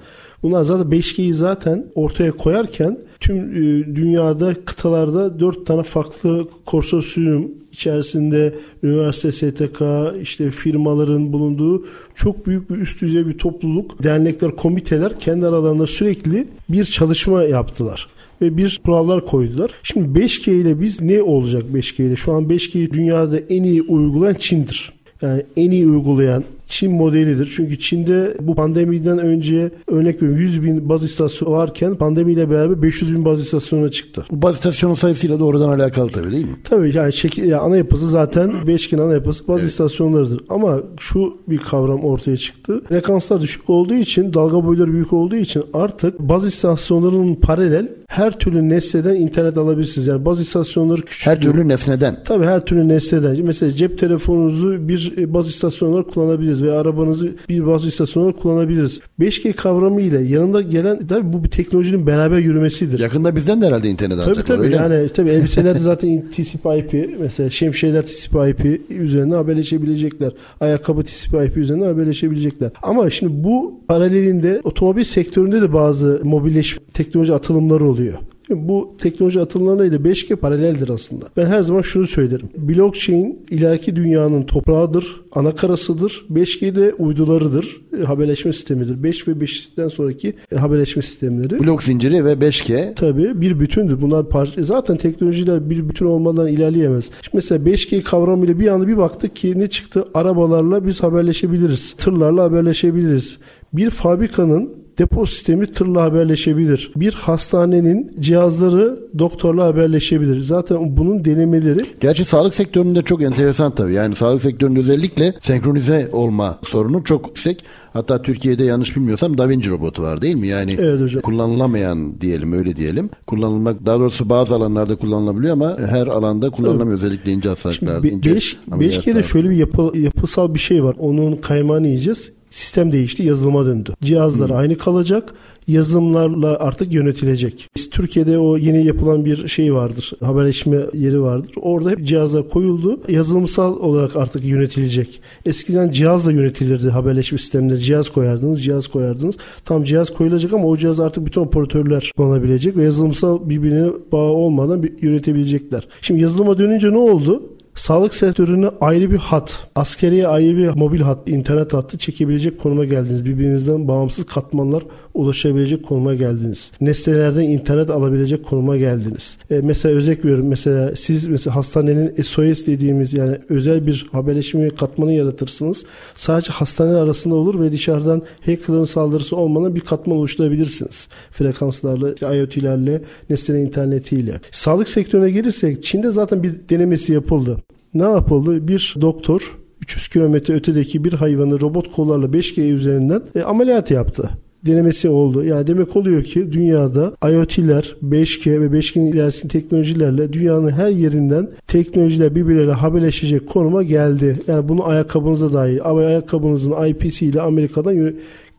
[0.44, 8.56] Bunlar zaten 5G'yi zaten ortaya koyarken tüm e, dünyada kıtalarda 4 tane farklı konsorsiyum içerisinde
[8.84, 9.82] üniversite, STK,
[10.22, 16.48] işte firmaların bulunduğu çok büyük bir üst düzey bir topluluk, dernekler, komiteler kendi aralarında sürekli
[16.70, 18.08] bir çalışma yaptılar
[18.42, 19.72] ve bir kurallar koydular.
[19.84, 22.16] Şimdi 5G ile biz ne olacak 5G ile?
[22.16, 24.94] Şu an 5G'yi dünyada en iyi uygulayan Çin'dir.
[25.22, 27.54] Yani en iyi uygulayan Çin modelidir.
[27.56, 33.14] Çünkü Çin'de bu pandemiden önce örnek veriyorum 100 bin baz istasyonu varken pandemiyle beraber 500
[33.14, 34.26] bin baz istasyonuna çıktı.
[34.32, 36.56] Bu baz istasyonu sayısıyla doğrudan alakalı tabii değil mi?
[36.64, 39.70] Tabii yani, şekil, yani ana yapısı zaten beşgen ana yapısı baz evet.
[39.70, 40.42] istasyonlarıdır.
[40.50, 42.82] Ama şu bir kavram ortaya çıktı.
[42.90, 48.70] Frekanslar düşük olduğu için dalga boyları büyük olduğu için artık baz istasyonlarının paralel her türlü
[48.70, 50.08] nesneden internet alabilirsiniz.
[50.08, 51.28] Yani baz istasyonları küçük.
[51.28, 52.24] Her türlü nesneden.
[52.26, 53.46] Tabii her türlü nesneden.
[53.46, 59.00] Mesela cep telefonunuzu bir baz istasyonları kullanabiliriz veya arabanızı bir baz istasyonları kullanabiliriz.
[59.20, 63.00] 5G kavramı ile yanında gelen tabii bu bir teknolojinin beraber yürümesidir.
[63.00, 67.50] Yakında bizden de herhalde internet tabii, alacaklar tabii, öyle yani tabii elbiselerde zaten TCP/IP mesela
[67.50, 70.34] şemsiyeler TCP/IP üzerine haberleşebilecekler.
[70.60, 72.72] Ayakkabı TCP/IP üzerine haberleşebilecekler.
[72.84, 78.14] Ama şimdi bu paralelinde otomobil sektöründe de bazı mobilleşme teknoloji atılımları oluyor.
[78.50, 81.26] Bu teknoloji atılımlarıyla 5G paraleldir aslında.
[81.38, 82.50] Ben her zaman şunu söylerim.
[82.58, 86.26] Blockchain ileriki dünyanın toprağıdır, ana karasıdır.
[86.34, 89.04] 5G de uydularıdır, e, haberleşme sistemidir.
[89.04, 91.60] 5 ve 5'ten sonraki e, haberleşme sistemleri.
[91.60, 92.96] Blok zinciri ve 5G.
[92.96, 94.02] Tabii bir bütündür.
[94.02, 94.64] Bunlar parça.
[94.64, 97.12] Zaten teknolojiler bir bütün olmadan ilerleyemez.
[97.22, 100.06] Şimdi mesela 5G kavramıyla bir anda bir baktık ki ne çıktı?
[100.14, 101.94] Arabalarla biz haberleşebiliriz.
[101.98, 103.38] Tırlarla haberleşebiliriz.
[103.74, 106.92] Bir fabrikanın depo sistemi tırla haberleşebilir.
[106.96, 110.42] Bir hastanenin cihazları doktorla haberleşebilir.
[110.42, 113.94] Zaten bunun denemeleri Gerçi sağlık sektöründe çok enteresan tabii.
[113.94, 117.64] Yani sağlık sektöründe özellikle senkronize olma sorunu çok yüksek.
[117.94, 120.48] Hatta Türkiye'de yanlış bilmiyorsam Da Vinci robotu var değil mi?
[120.48, 121.22] Yani Evet hocam.
[121.22, 123.10] kullanılamayan diyelim öyle diyelim.
[123.28, 128.08] Kullanılmak daha doğrusu bazı alanlarda kullanılabiliyor ama her alanda kullanılamıyor özellikle ince hastalıklarda.
[128.08, 129.12] Şimdi ince 5 ameliyatlarda.
[129.12, 130.96] 5G'de şöyle bir yapı, yapısal bir şey var.
[131.00, 132.32] Onun kaymağını yiyeceğiz.
[132.54, 133.94] Sistem değişti, yazılıma döndü.
[134.04, 135.34] Cihazlar aynı kalacak,
[135.68, 137.70] yazılımlarla artık yönetilecek.
[137.76, 141.52] Biz Türkiye'de o yeni yapılan bir şey vardır, haberleşme yeri vardır.
[141.62, 143.02] Orada hep cihazlar koyuldu.
[143.10, 145.22] Yazılımsal olarak artık yönetilecek.
[145.46, 147.80] Eskiden cihazla yönetilirdi haberleşme sistemleri.
[147.80, 149.36] Cihaz koyardınız, cihaz koyardınız.
[149.66, 154.84] Tam cihaz koyulacak ama o cihaz artık bütün operatörler kullanabilecek ve yazılımsal birbirine bağ olmadan
[155.02, 155.88] yönetebilecekler.
[156.02, 157.44] Şimdi yazılıma dönünce ne oldu?
[157.76, 163.26] Sağlık sektörüne ayrı bir hat, askeriye ayrı bir mobil hat, internet hattı çekebilecek konuma geldiniz.
[163.26, 164.84] Birbirinizden bağımsız katmanlar
[165.14, 166.72] ulaşabilecek konuma geldiniz.
[166.82, 169.38] Nesnelerden internet alabilecek konuma geldiniz.
[169.52, 170.48] E, mesela özek veriyorum.
[170.48, 175.86] Mesela siz mesela hastanenin SOS dediğimiz yani özel bir haberleşme katmanı yaratırsınız.
[176.16, 181.08] Sadece hastane arasında olur ve dışarıdan hackerların saldırısı olmadan bir katman oluşturabilirsiniz.
[181.32, 184.42] Frekanslarla, IoT'lerle, nesnenin internetiyle.
[184.52, 187.58] Sağlık sektörüne gelirsek Çin'de zaten bir denemesi yapıldı.
[187.94, 188.68] Ne yapıldı?
[188.68, 194.30] Bir doktor 300 kilometre ötedeki bir hayvanı robot kollarla 5G üzerinden e, ameliyat yaptı
[194.66, 195.44] denemesi oldu.
[195.44, 202.36] Yani demek oluyor ki dünyada IoT'ler, 5G ve 5G'nin ilerisindeki teknolojilerle dünyanın her yerinden teknolojiler
[202.36, 204.36] birbirleriyle haberleşecek konuma geldi.
[204.48, 208.14] Yani bunu ayakkabınıza dahi, ayakkabınızın IPC ile Amerika'dan yö-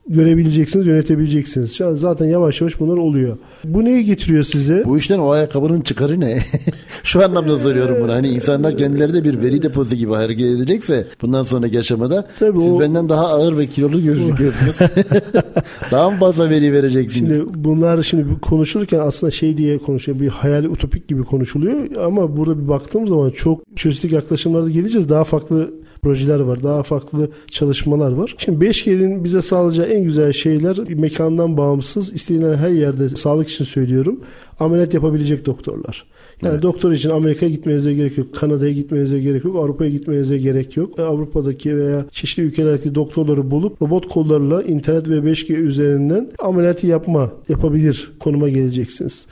[0.08, 1.80] görebileceksiniz, yönetebileceksiniz.
[1.92, 3.36] Zaten yavaş yavaş bunlar oluyor.
[3.64, 4.82] Bu neyi getiriyor size?
[4.84, 6.38] Bu işten o ayakkabının çıkarı ne?
[7.02, 8.12] Şu anlamda soruyorum bunu.
[8.12, 12.74] Hani insanlar kendileri de bir veri deposu gibi hareket edecekse bundan sonraki aşamada Tabii siz
[12.74, 14.78] o- benden daha ağır ve kilolu gözüküyorsunuz.
[15.90, 17.36] daha mı fazla veri vereceksiniz?
[17.36, 20.20] Şimdi bunlar şimdi konuşurken aslında şey diye konuşuyor.
[20.20, 25.08] Bir hayali utopik gibi konuşuluyor ama burada bir baktığımız zaman çok çözüstik yaklaşımlarda geleceğiz.
[25.08, 25.70] Daha farklı
[26.04, 26.62] projeler var.
[26.62, 28.34] Daha farklı çalışmalar var.
[28.38, 34.20] Şimdi 5G'nin bize sağlayacağı en güzel şeyler mekandan bağımsız istenilen her yerde sağlık için söylüyorum.
[34.60, 36.04] Ameliyat yapabilecek doktorlar.
[36.42, 36.62] Yani Evet.
[36.62, 38.34] doktor için Amerika'ya gitmenize gerek yok.
[38.34, 39.56] Kanada'ya gitmenize gerek yok.
[39.56, 40.98] Avrupa'ya gitmenize gerek yok.
[40.98, 47.32] E, Avrupa'daki veya çeşitli ülkelerdeki doktorları bulup robot kollarla internet ve 5G üzerinden ameliyatı yapma,
[47.48, 49.26] yapabilir konuma geleceksiniz.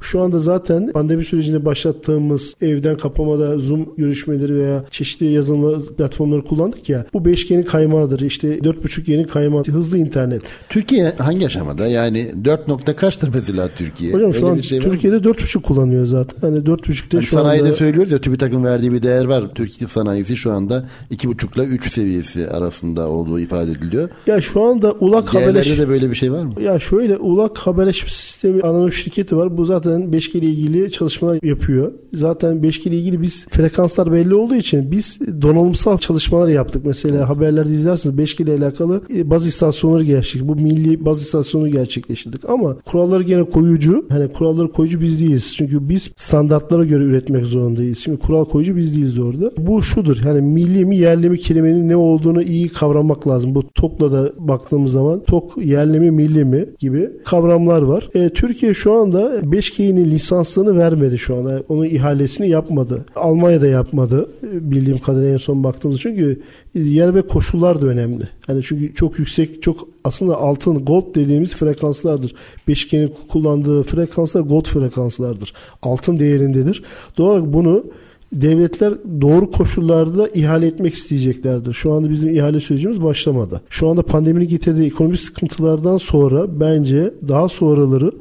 [0.00, 6.88] Şu anda zaten pandemi sürecinde başlattığımız evden kapamada Zoom görüşmeleri veya çeşitli yazılım platformları kullandık
[6.88, 7.06] ya.
[7.12, 8.20] Bu 5G'nin kaymağıdır.
[8.20, 9.64] İşte 4.5G'nin kaymağı.
[9.64, 10.42] Hızlı internet.
[10.68, 11.86] Türkiye hangi aşamada?
[11.86, 14.12] Yani 4 nokta kaçtır mesela Türkiye?
[14.12, 14.80] Hocam şu Öyle an şey?
[14.80, 16.40] Türkiye'de 4.5 kullanıyor zaten.
[16.40, 17.72] Hani 4.5'te Hani şu sanayide anda...
[17.72, 19.44] söylüyoruz ya TÜBİTAK'ın verdiği bir değer var.
[19.54, 24.08] Türkiye sanayisi şu anda 2,5 ile 3 seviyesi arasında olduğu ifade ediliyor.
[24.26, 25.64] Ya şu anda ulak haberleş...
[25.64, 26.52] Diğerlerde de böyle bir şey var mı?
[26.62, 29.56] Ya şöyle ulak haberleşme sistemi anonim şirketi var.
[29.56, 31.92] Bu zaten 5G ile ilgili çalışmalar yapıyor.
[32.14, 36.86] Zaten 5G ile ilgili biz frekanslar belli olduğu için biz donanımsal çalışmalar yaptık.
[36.86, 40.48] Mesela haberlerde izlersiniz 5G ile alakalı e, baz istasyonları gerçekleştirdik.
[40.48, 42.50] Bu milli baz istasyonu gerçekleştirdik.
[42.50, 44.06] Ama kuralları gene koyucu.
[44.08, 45.54] Hani kuralları koyucu biz değiliz.
[45.56, 47.98] Çünkü biz standartlara göre üretmek zorundayız.
[47.98, 49.50] Şimdi kural koyucu biz değiliz orada.
[49.58, 50.16] Bu şudur.
[50.26, 53.54] Yani milli mi yerli mi kelimenin ne olduğunu iyi kavramak lazım.
[53.54, 58.08] Bu TOK'la da baktığımız zaman TOK yerli mi milli mi gibi kavramlar var.
[58.14, 61.62] E, Türkiye şu anda 5G'nin lisansını vermedi şu anda.
[61.68, 63.04] Onun ihalesini yapmadı.
[63.16, 64.30] Almanya da yapmadı.
[64.42, 66.42] Bildiğim kadarıyla en son baktığımız çünkü
[66.74, 68.28] yer ve koşullar da önemli.
[68.48, 72.34] Yani çünkü çok yüksek, çok aslında altın, gold dediğimiz frekanslardır.
[72.68, 75.52] 5G'nin kullandığı frekanslar gold frekanslardır.
[75.82, 76.82] Altın değerindedir.
[77.18, 77.84] Doğal olarak bunu
[78.32, 81.72] devletler doğru koşullarda ihale etmek isteyeceklerdir.
[81.72, 83.60] Şu anda bizim ihale sürecimiz başlamadı.
[83.70, 88.12] Şu anda pandeminin getirdiği ekonomik sıkıntılardan sonra bence daha sonraları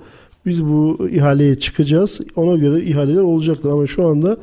[0.45, 2.21] biz bu ihaleye çıkacağız.
[2.35, 4.37] Ona göre ihaleler olacaktır ama şu anda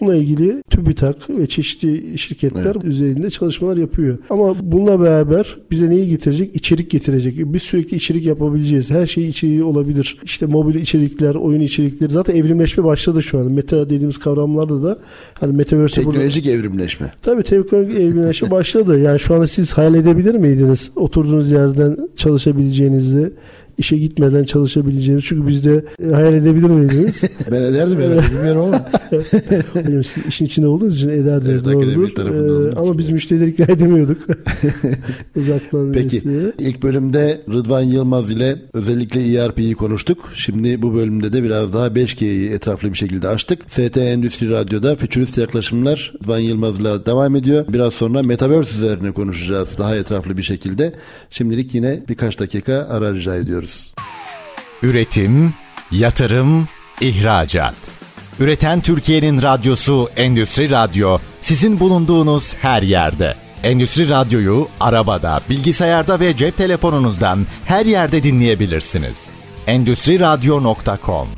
[0.00, 2.84] bununla ilgili TÜBİTAK ve çeşitli şirketler Evet.
[2.84, 4.18] üzerinde çalışmalar yapıyor.
[4.30, 6.56] Ama bununla beraber bize neyi getirecek?
[6.56, 7.34] İçerik getirecek.
[7.38, 8.90] Biz sürekli içerik yapabileceğiz.
[8.90, 10.18] Her şey içeriği olabilir.
[10.24, 13.52] İşte mobil içerikler, oyun içerikleri zaten evrimleşme başladı şu an.
[13.52, 14.98] Meta dediğimiz kavramlarda da
[15.34, 17.12] hani metaverse burada- Teknolojik evrimleşme.
[17.22, 18.98] Tabii teknolojik evrimleşme başladı.
[19.00, 23.32] Yani şu anda siz hayal edebilir miydiniz oturduğunuz yerden çalışabileceğinizi,
[23.78, 25.24] işe gitmeden çalışabileceğimiz.
[25.24, 27.22] Çünkü biz de e, hayal edebilir miydiniz?
[27.50, 28.86] ben ederdim herhalde bilmiyorum ama.
[29.72, 32.72] Hocam siz işin içinde olduğunuz için ederdiniz Evet, doğrudur.
[32.72, 34.18] Ee, ama biz müşterileri ikna edemiyorduk.
[35.36, 36.52] Uzaktan Peki mesleğe.
[36.58, 40.30] ilk bölümde Rıdvan Yılmaz ile özellikle ERP'yi konuştuk.
[40.34, 43.58] Şimdi bu bölümde de biraz daha 5G'yi etraflı bir şekilde açtık.
[43.66, 47.64] ST Endüstri Radyo'da Futurist Yaklaşımlar Rıdvan Yılmaz'la devam ediyor.
[47.68, 50.92] Biraz sonra Metaverse üzerine konuşacağız daha etraflı bir şekilde.
[51.30, 53.67] Şimdilik yine birkaç dakika ara rica ediyoruz.
[54.82, 55.54] Üretim,
[55.90, 56.68] yatırım,
[57.00, 57.74] ihracat.
[58.40, 63.34] Üreten Türkiye'nin radyosu Endüstri Radyo sizin bulunduğunuz her yerde.
[63.62, 69.30] Endüstri Radyo'yu arabada, bilgisayarda ve cep telefonunuzdan her yerde dinleyebilirsiniz.
[69.66, 71.28] Endüstri Radyo.com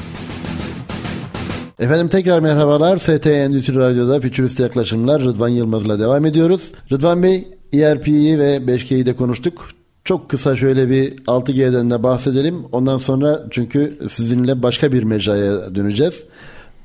[1.79, 2.99] Efendim tekrar merhabalar.
[2.99, 6.73] ST Endüstri Radyo'da Futurist Yaklaşımlar Rıdvan Yılmaz'la devam ediyoruz.
[6.93, 9.69] Rıdvan Bey ERP'yi ve 5G'yi de konuştuk.
[10.05, 12.57] Çok kısa şöyle bir 6G'den de bahsedelim.
[12.73, 16.25] Ondan sonra çünkü sizinle başka bir mecraya döneceğiz.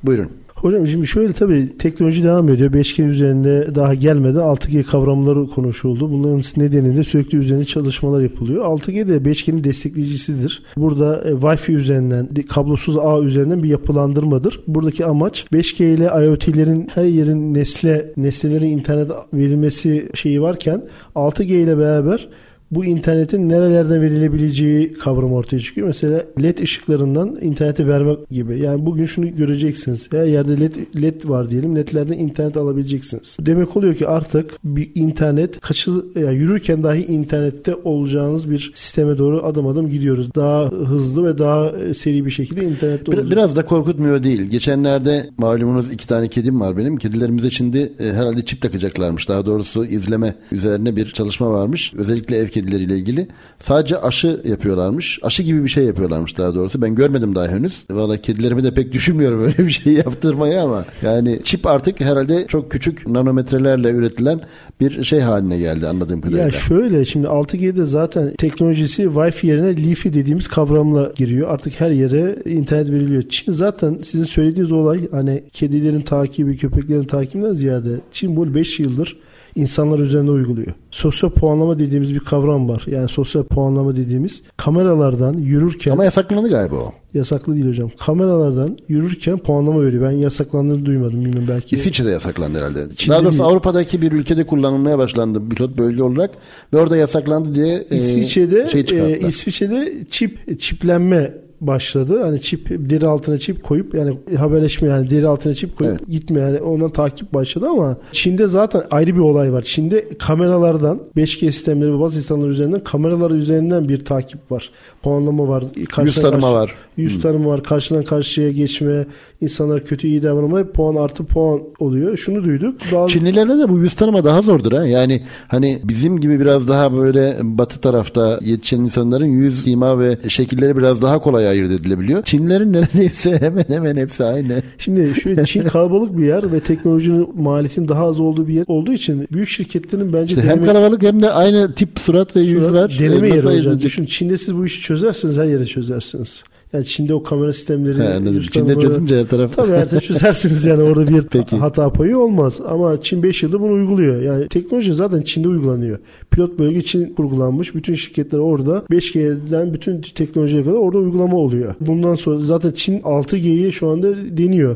[0.04, 0.32] Buyurun.
[0.56, 2.72] Hocam şimdi şöyle tabii teknoloji devam ediyor.
[2.72, 4.38] 5G üzerinde daha gelmedi.
[4.38, 6.12] 6G kavramları konuşuldu.
[6.12, 8.66] Bunların nedeniyle sürekli üzerinde çalışmalar yapılıyor.
[8.66, 10.64] 6G de 5G'nin destekleyicisidir.
[10.78, 14.60] Burada e, Wi-Fi üzerinden, kablosuz ağ üzerinden bir yapılandırmadır.
[14.68, 20.84] Buradaki amaç 5G ile IoT'lerin her yerin nesle, nesnelerin internet verilmesi şeyi varken
[21.16, 22.30] 6G ile beraber
[22.72, 25.88] bu internetin nerelerden verilebileceği kavram ortaya çıkıyor.
[25.88, 28.60] Mesela led ışıklarından internete vermek gibi.
[28.60, 30.08] Yani bugün şunu göreceksiniz.
[30.12, 31.76] Her yerde led, led var diyelim.
[31.76, 33.38] Ledlerden internet alabileceksiniz.
[33.40, 39.44] Demek oluyor ki artık bir internet kaçı yani yürürken dahi internette olacağınız bir sisteme doğru
[39.44, 40.36] adım adım gidiyoruz.
[40.36, 43.32] Daha hızlı ve daha e, seri bir şekilde internette olacağız.
[43.32, 44.42] biraz da korkutmuyor değil.
[44.42, 46.98] Geçenlerde malumunuz iki tane kedim var benim.
[46.98, 49.30] Kedilerimize şimdi e, herhalde çip takacaklarmış.
[49.30, 51.94] Daha doğrusu izleme üzerine bir çalışma varmış.
[51.98, 53.28] Özellikle ev kedileriyle ilgili.
[53.60, 55.20] Sadece aşı yapıyorlarmış.
[55.24, 56.82] Aşı gibi bir şey yapıyorlarmış daha doğrusu.
[56.82, 57.86] Ben görmedim daha henüz.
[57.92, 62.72] Valla kedilerimi de pek düşünmüyorum öyle bir şey yaptırmayı ama yani çip artık herhalde çok
[62.72, 64.42] küçük nanometrelerle üretilen
[64.82, 66.44] bir şey haline geldi anladığım kadarıyla.
[66.44, 71.50] Ya şöyle şimdi 6G'de zaten teknolojisi Wi-Fi yerine Li-Fi dediğimiz kavramla giriyor.
[71.50, 73.24] Artık her yere internet veriliyor.
[73.30, 79.18] Çin zaten sizin söylediğiniz olay hani kedilerin takibi, köpeklerin takibinden ziyade Çin bunu 5 yıldır
[79.56, 80.68] insanlar üzerinde uyguluyor.
[80.92, 82.84] Sosyal puanlama dediğimiz bir kavram var.
[82.88, 86.94] Yani sosyal puanlama dediğimiz kameralardan yürürken Ama yasaklandı galiba o.
[87.14, 87.90] yasaklı değil hocam.
[88.00, 90.04] Kameralardan yürürken puanlama veriyor.
[90.04, 91.76] Ben yasaklandığını duymadım bilmiyorum belki.
[91.76, 92.80] İsviçre'de yasaklandı herhalde.
[92.96, 93.50] Çin'de Daha doğrusu değil.
[93.50, 96.32] Avrupa'daki bir ülkede kullanılmaya başlandı pilot bölge olarak
[96.74, 99.18] ve orada yasaklandı diye e, İsviçre'de şey çıkarttılar.
[99.26, 102.22] e, İsviçre'de çip çiplenme başladı.
[102.24, 106.10] Hani çip deri altına çip koyup yani haberleşme yani deri altına çip koyup Evet.
[106.10, 109.62] gitme yani ondan takip başladı ama Çin'de zaten ayrı bir olay var.
[109.62, 114.70] Çin'de kameralardan 5G sistemleri ve bazı insanlar üzerinden kameralar üzerinden bir takip var.
[115.04, 115.64] Puanlama var.
[116.04, 116.76] Yüz tanıma karşı- var.
[116.98, 117.64] Yüz tanıma var.
[117.64, 119.06] Karşıdan karşıya geçme,
[119.42, 122.18] insanlar kötü iyi davranma puan artı puan oluyor.
[122.18, 122.76] Şunu duyduk.
[122.94, 124.86] Bazı Çinlilerde de bu yüz tanıma daha zordur ha.
[124.86, 130.78] Yani hani bizim gibi biraz daha böyle batı tarafta yetişen insanların yüz ima ve şekilleri
[130.78, 132.24] biraz daha kolay ayırt edilebiliyor.
[132.24, 134.62] Çinlilerin neredeyse hemen hemen hepsi aynı.
[134.78, 138.94] Şimdi şu Çin kalabalık bir yer ve teknolojinin maliyetinin daha az olduğu bir yer olduğu
[138.94, 142.74] için büyük şirketlerin bence İşte hem deneme, kalabalık hem de aynı tip surat ve yüz
[142.74, 142.98] var.
[143.00, 143.80] deneme E, yeri hocam.
[143.80, 146.44] Düşün Çin'de siz bu işi çözersiniz her yere çözersiniz.
[146.76, 148.42] Yani Çin'de o kamera sistemleri He, anladım.
[148.42, 149.56] Çin'de çözünce her taraf.
[149.56, 151.58] Tabii her çözersiniz yani orada bir Peki.
[151.58, 152.62] hata payı olmaz.
[152.68, 154.22] Ama Çin 5 yıldır bunu uyguluyor.
[154.22, 156.00] Yani teknoloji zaten Çin'de uygulanıyor.
[156.32, 157.76] Pilot bölge Çin kurgulanmış.
[157.76, 161.74] Bütün şirketler orada 5G'den bütün teknolojiye kadar orada uygulama oluyor.
[161.82, 164.08] Bundan sonra zaten Çin 6G'yi şu anda
[164.38, 164.76] deniyor.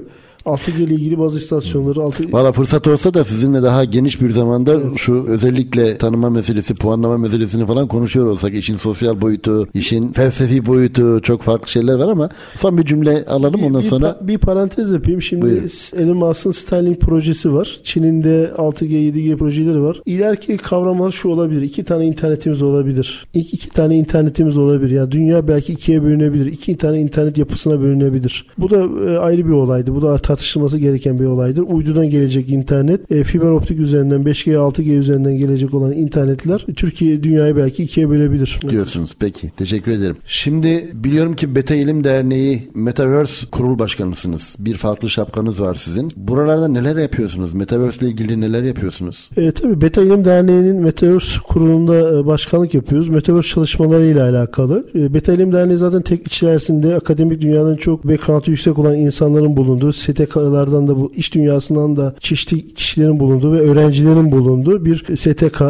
[0.49, 4.79] 6G ile ilgili bazı istasyonları 6 Valla fırsat olsa da sizinle daha geniş bir zamanda
[4.95, 11.21] şu özellikle tanıma meselesi, puanlama meselesini falan konuşuyor olsak işin sosyal boyutu, işin felsefi boyutu
[11.23, 14.91] çok farklı şeyler var ama son bir cümle alalım ondan bir, sonra pa- bir parantez
[14.91, 15.21] yapayım.
[15.21, 15.69] Şimdi Buyurun.
[15.97, 17.79] Elon Musk'ın Starlink projesi var.
[17.83, 20.01] Çin'in de 6G 7G projeleri var.
[20.05, 21.61] İleriki kavramlar şu olabilir.
[21.61, 23.25] İki tane internetimiz olabilir.
[23.33, 24.89] İki, iki tane internetimiz olabilir.
[24.89, 26.45] Ya dünya belki ikiye bölünebilir.
[26.45, 28.45] İki tane internet yapısına bölünebilir.
[28.57, 29.95] Bu da e, ayrı bir olaydı.
[29.95, 31.63] Bu da tartışılması gereken bir olaydır.
[31.67, 37.55] Uydudan gelecek internet, e, fiber optik üzerinden 5G 6G üzerinden gelecek olan internetler Türkiye dünyayı
[37.55, 38.59] belki ikiye bölebilir.
[38.69, 39.15] diyorsunuz.
[39.19, 40.17] Peki teşekkür ederim.
[40.25, 44.55] Şimdi biliyorum ki Beta İlim Derneği Metaverse kurul başkanısınız.
[44.59, 46.11] Bir farklı şapkanız var sizin.
[46.15, 47.53] Buralarda neler yapıyorsunuz?
[47.53, 49.29] Metaverse ile ilgili neler yapıyorsunuz?
[49.37, 53.09] E, tabii Beta İlim Derneği'nin Metaverse kurulunda e, başkanlık yapıyoruz.
[53.09, 54.85] Metaverse çalışmalarıyla alakalı.
[54.95, 59.93] E, Beta İlim Derneği zaten tek içerisinde akademik dünyanın çok background'ı yüksek olan insanların bulunduğu,
[60.29, 65.63] STK'lardan da bu iş dünyasından da çeşitli kişilerin bulunduğu ve öğrencilerin bulunduğu bir STK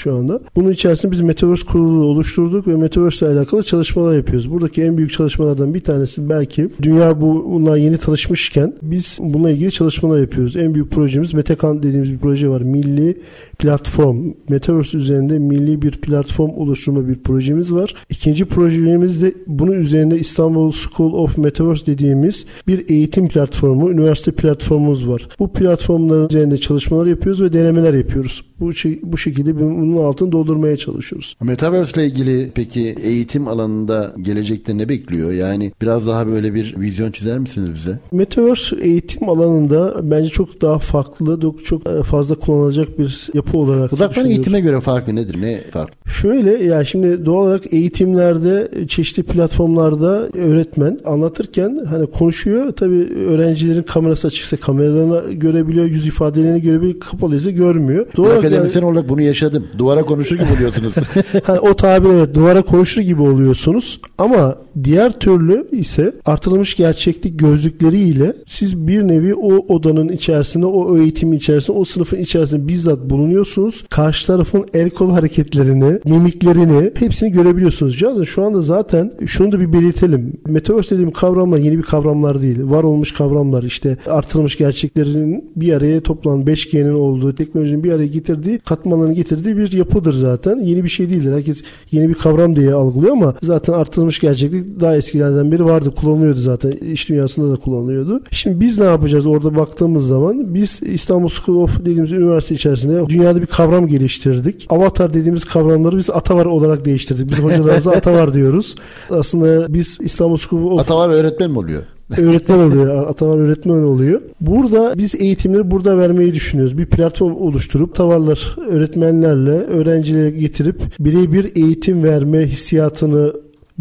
[0.00, 0.40] şu anda.
[0.56, 4.50] Bunun içerisinde biz Metaverse kurulu oluşturduk ve Metaverse ile alakalı çalışmalar yapıyoruz.
[4.50, 10.20] Buradaki en büyük çalışmalardan bir tanesi belki dünya bununla yeni tanışmışken biz bununla ilgili çalışmalar
[10.20, 10.56] yapıyoruz.
[10.56, 12.60] En büyük projemiz Metakan dediğimiz bir proje var.
[12.60, 13.18] Milli
[13.58, 14.32] platform.
[14.48, 17.94] Metaverse üzerinde milli bir platform oluşturma bir projemiz var.
[18.10, 25.08] İkinci projemiz de bunun üzerinde İstanbul School of Metaverse dediğimiz bir eğitim platformu, üniversite platformumuz
[25.08, 25.28] var.
[25.38, 28.44] Bu platformların üzerinde çalışmalar yapıyoruz ve denemeler yapıyoruz.
[28.60, 28.70] Bu,
[29.02, 29.56] bu şekilde
[29.90, 31.36] bunun altını doldurmaya çalışıyoruz.
[31.42, 35.32] Metaverse ile ilgili peki eğitim alanında gelecekte ne bekliyor?
[35.32, 37.98] Yani biraz daha böyle bir vizyon çizer misiniz bize?
[38.12, 44.60] Metaverse eğitim alanında bence çok daha farklı, çok fazla kullanılacak bir yapı olarak Uzaktan eğitime
[44.60, 45.40] göre farkı nedir?
[45.40, 45.92] Ne fark?
[46.06, 52.72] Şöyle ya yani şimdi doğal olarak eğitimlerde çeşitli platformlarda öğretmen anlatırken hani konuşuyor.
[52.72, 58.06] Tabii öğrencilerin kamerası açıksa kameralarını görebiliyor, yüz ifadelerini görebiliyor, kapalıysa görmüyor.
[58.16, 59.66] Doğal akademisyen olarak bunu yaşadım.
[59.78, 60.94] Duvara konuşur gibi oluyorsunuz.
[61.44, 68.36] hani o tabir evet duvara konuşur gibi oluyorsunuz ama diğer türlü ise artırılmış gerçeklik gözlükleriyle
[68.46, 73.84] siz bir nevi o odanın içerisinde, o eğitimin içerisinde, o sınıfın içerisinde bizzat bulunuyorsunuz.
[73.90, 77.98] Karşı tarafın el kol hareketlerini, mimiklerini hepsini görebiliyorsunuz.
[77.98, 80.32] Canım şu anda zaten şunu da bir belirtelim.
[80.46, 82.58] Metaverse dediğim kavramlar yeni bir kavramlar değil.
[82.62, 88.58] Var olmuş kavramlar işte artırılmış gerçeklerin bir araya toplan 5G'nin olduğu, teknolojinin bir araya getirdiği,
[88.58, 90.58] katmanlarını getirdiği bir yapıdır zaten.
[90.58, 91.32] Yeni bir şey değildir.
[91.32, 95.94] Herkes yeni bir kavram diye algılıyor ama zaten artırılmış gerçeklik daha eskilerden beri vardı.
[95.96, 96.70] Kullanılıyordu zaten.
[96.70, 98.22] İş dünyasında da kullanılıyordu.
[98.30, 100.54] Şimdi biz ne yapacağız orada baktığımız zaman?
[100.54, 104.66] Biz İstanbul School of dediğimiz üniversite içerisinde dünyada bir kavram geliştirdik.
[104.70, 107.30] Avatar dediğimiz kavramları biz Atavar olarak değiştirdik.
[107.30, 108.74] Biz hocalarımıza Atavar diyoruz.
[109.10, 110.80] Aslında biz İstanbul School of...
[110.80, 111.82] Atavar öğretmen mi oluyor?
[112.18, 113.06] Öğretmen oluyor.
[113.06, 114.20] Atavar öğretmen oluyor.
[114.40, 116.78] Burada biz eğitimleri burada vermeyi düşünüyoruz.
[116.78, 123.32] Bir platform oluşturup tavallar öğretmenlerle öğrencilere getirip birebir eğitim verme hissiyatını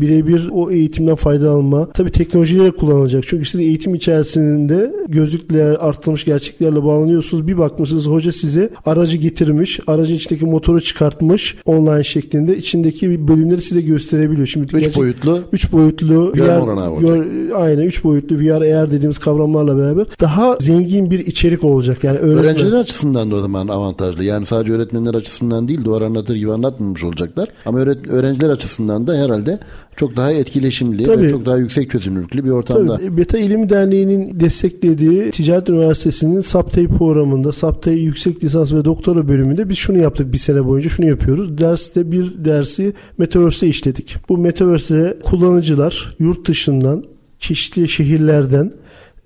[0.02, 1.90] birebir o eğitimden faydalanma.
[1.94, 3.24] Tabii teknolojileri kullanılacak.
[3.28, 7.48] Çünkü siz eğitim içerisinde gözlükler, arttırmış gerçeklerle bağlanıyorsunuz.
[7.48, 9.80] Bir bakmışsınız hoca size aracı getirmiş.
[9.88, 12.58] Aracın içindeki motoru çıkartmış online şeklinde.
[12.58, 14.48] içindeki bölümleri size gösterebiliyor.
[14.48, 15.44] Şimdi üç gerçek, boyutlu.
[15.52, 21.20] Üç boyutlu VR, gör, aynen üç boyutlu VR eğer dediğimiz kavramlarla beraber daha zengin bir
[21.20, 22.04] içerik olacak.
[22.04, 22.46] Yani öğretmen...
[22.46, 24.24] öğrenciler açısından da o zaman avantajlı.
[24.24, 27.48] Yani sadece öğretmenler açısından değil duvar anlatır gibi anlatmamış olacaklar.
[27.66, 29.60] Ama öğrenciler açısından da herhalde
[30.00, 31.24] çok daha etkileşimli Tabii.
[31.24, 32.98] ve çok daha yüksek çözünürlüklü bir ortamda.
[32.98, 33.18] Tabii.
[33.18, 39.78] Beta İlim Derneği'nin desteklediği Ticaret Üniversitesi'nin SAPTEY programında SAPTEY yüksek lisans ve doktora bölümünde biz
[39.78, 41.58] şunu yaptık bir sene boyunca şunu yapıyoruz.
[41.58, 44.16] Derste bir dersi Metaverse'de işledik.
[44.30, 47.04] Bu Metaverse'de kullanıcılar yurt dışından
[47.40, 48.72] çeşitli şehirlerden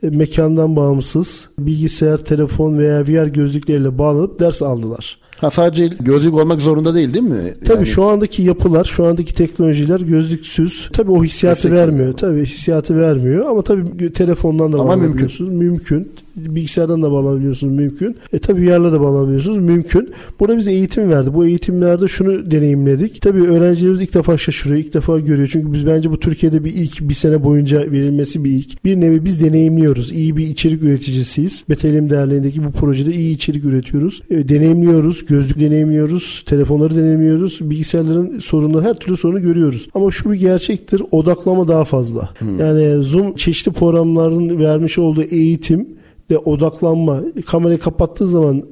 [0.04, 5.23] e, mekandan bağımsız bilgisayar, telefon veya VR gözlükleriyle bağlanıp ders aldılar.
[5.44, 7.54] Ha sadece gözlük olmak zorunda değil değil mi?
[7.66, 7.88] Tabii yani...
[7.88, 10.90] şu andaki yapılar, şu andaki teknolojiler gözlüksüz.
[10.94, 12.14] Tabii o hissiyatı Destek vermiyor.
[12.14, 15.54] Tabii hissiyatı vermiyor ama tabii telefondan da ama mümkün.
[15.54, 18.16] Mümkün bilgisayardan da bağlanabiliyorsunuz mümkün.
[18.34, 20.12] E tabi VR'la da bağlanabiliyorsunuz mümkün.
[20.40, 21.34] Burada bize eğitim verdi.
[21.34, 23.22] Bu eğitimlerde şunu deneyimledik.
[23.22, 25.50] Tabi öğrencilerimiz ilk defa şaşırıyor, ilk defa görüyor.
[25.52, 28.86] Çünkü biz bence bu Türkiye'de bir ilk bir sene boyunca verilmesi bir ilk.
[28.86, 30.12] Bir nevi biz deneyimliyoruz.
[30.12, 31.64] İyi bir içerik üreticisiyiz.
[31.70, 34.22] Betelim Değerliğindeki bu projede iyi içerik üretiyoruz.
[34.30, 35.26] E, deneyimliyoruz.
[35.26, 36.44] Gözlük deneyimliyoruz.
[36.46, 37.60] Telefonları deneyimliyoruz.
[37.62, 39.88] Bilgisayarların sorunu her türlü sorunu görüyoruz.
[39.94, 41.02] Ama şu bir gerçektir.
[41.12, 42.30] Odaklama daha fazla.
[42.40, 42.60] Hmm.
[42.60, 45.88] Yani Zoom çeşitli programların vermiş olduğu eğitim
[46.32, 47.22] ve odaklanma.
[47.46, 48.64] Kamerayı kapattığı zaman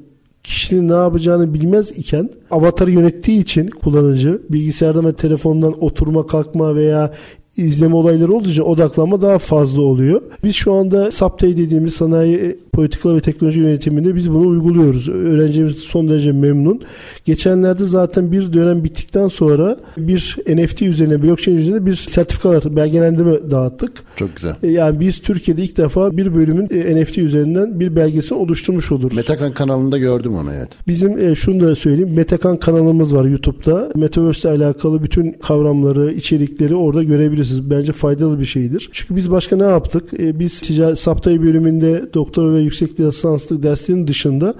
[0.42, 7.12] kişinin ne yapacağını bilmez iken avatarı yönettiği için kullanıcı bilgisayarda ve telefondan oturma kalkma veya
[7.56, 10.22] izleme olayları olduğu için odaklanma daha fazla oluyor.
[10.44, 15.08] Biz şu anda SAPTEY dediğimiz sanayi politika ve teknoloji yönetiminde biz bunu uyguluyoruz.
[15.08, 16.80] Öğrencimiz son derece memnun.
[17.24, 23.92] Geçenlerde zaten bir dönem bittikten sonra bir NFT üzerine, blockchain üzerine bir sertifikalar, belgelendirme dağıttık.
[24.16, 24.54] Çok güzel.
[24.62, 29.16] E, yani biz Türkiye'de ilk defa bir bölümün e, NFT üzerinden bir belgesini oluşturmuş oluruz.
[29.16, 30.68] Metakan kanalında gördüm onu evet.
[30.86, 32.14] Bizim e, şunu da söyleyeyim.
[32.16, 33.90] Metakan kanalımız var YouTube'da.
[33.94, 37.41] Metaverse ile alakalı bütün kavramları, içerikleri orada görebilirsiniz.
[37.70, 38.90] Bence faydalı bir şeydir.
[38.92, 40.10] Çünkü biz başka ne yaptık?
[40.12, 44.54] Biz ticaret SAPTAY bölümünde doktor ve yüksek lisanslı derslerin dışında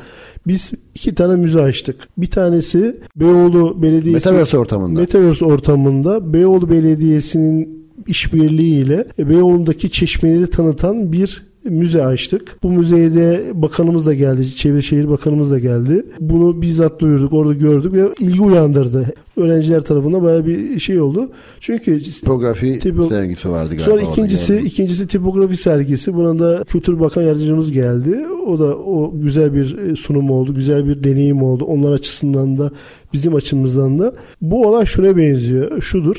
[0.47, 2.09] biz iki tane müze açtık.
[2.19, 5.01] Bir tanesi Beyoğlu Belediyesi Metaverse ortamında.
[5.01, 12.57] Metaverse ortamında Beyoğlu Belediyesi'nin işbirliğiyle Beyoğlu'ndaki çeşmeleri tanıtan bir müze açtık.
[12.63, 14.57] Bu müzeye de bakanımız da geldi.
[14.57, 16.07] Çevre Şehir Bakanımız da geldi.
[16.21, 17.33] Bunu bizzat duyurduk.
[17.33, 19.07] Orada gördük ve ilgi uyandırdı.
[19.37, 21.31] Öğrenciler tarafından bayağı bir şey oldu.
[21.61, 23.85] Çünkü tipografi Tipo, sergisi vardı galiba.
[23.85, 26.15] Sonra ikincisi ikincisi tipografi sergisi.
[26.15, 28.27] Buna da Kültür Bakan Yardımcımız geldi.
[28.47, 30.55] O da o güzel bir e, sunum oldu.
[30.55, 31.65] Güzel bir deneyim oldu.
[31.65, 32.71] Onlar açısından da
[33.13, 34.15] bizim açımızdan da.
[34.41, 35.81] Bu olay şuna benziyor.
[35.81, 36.17] Şudur.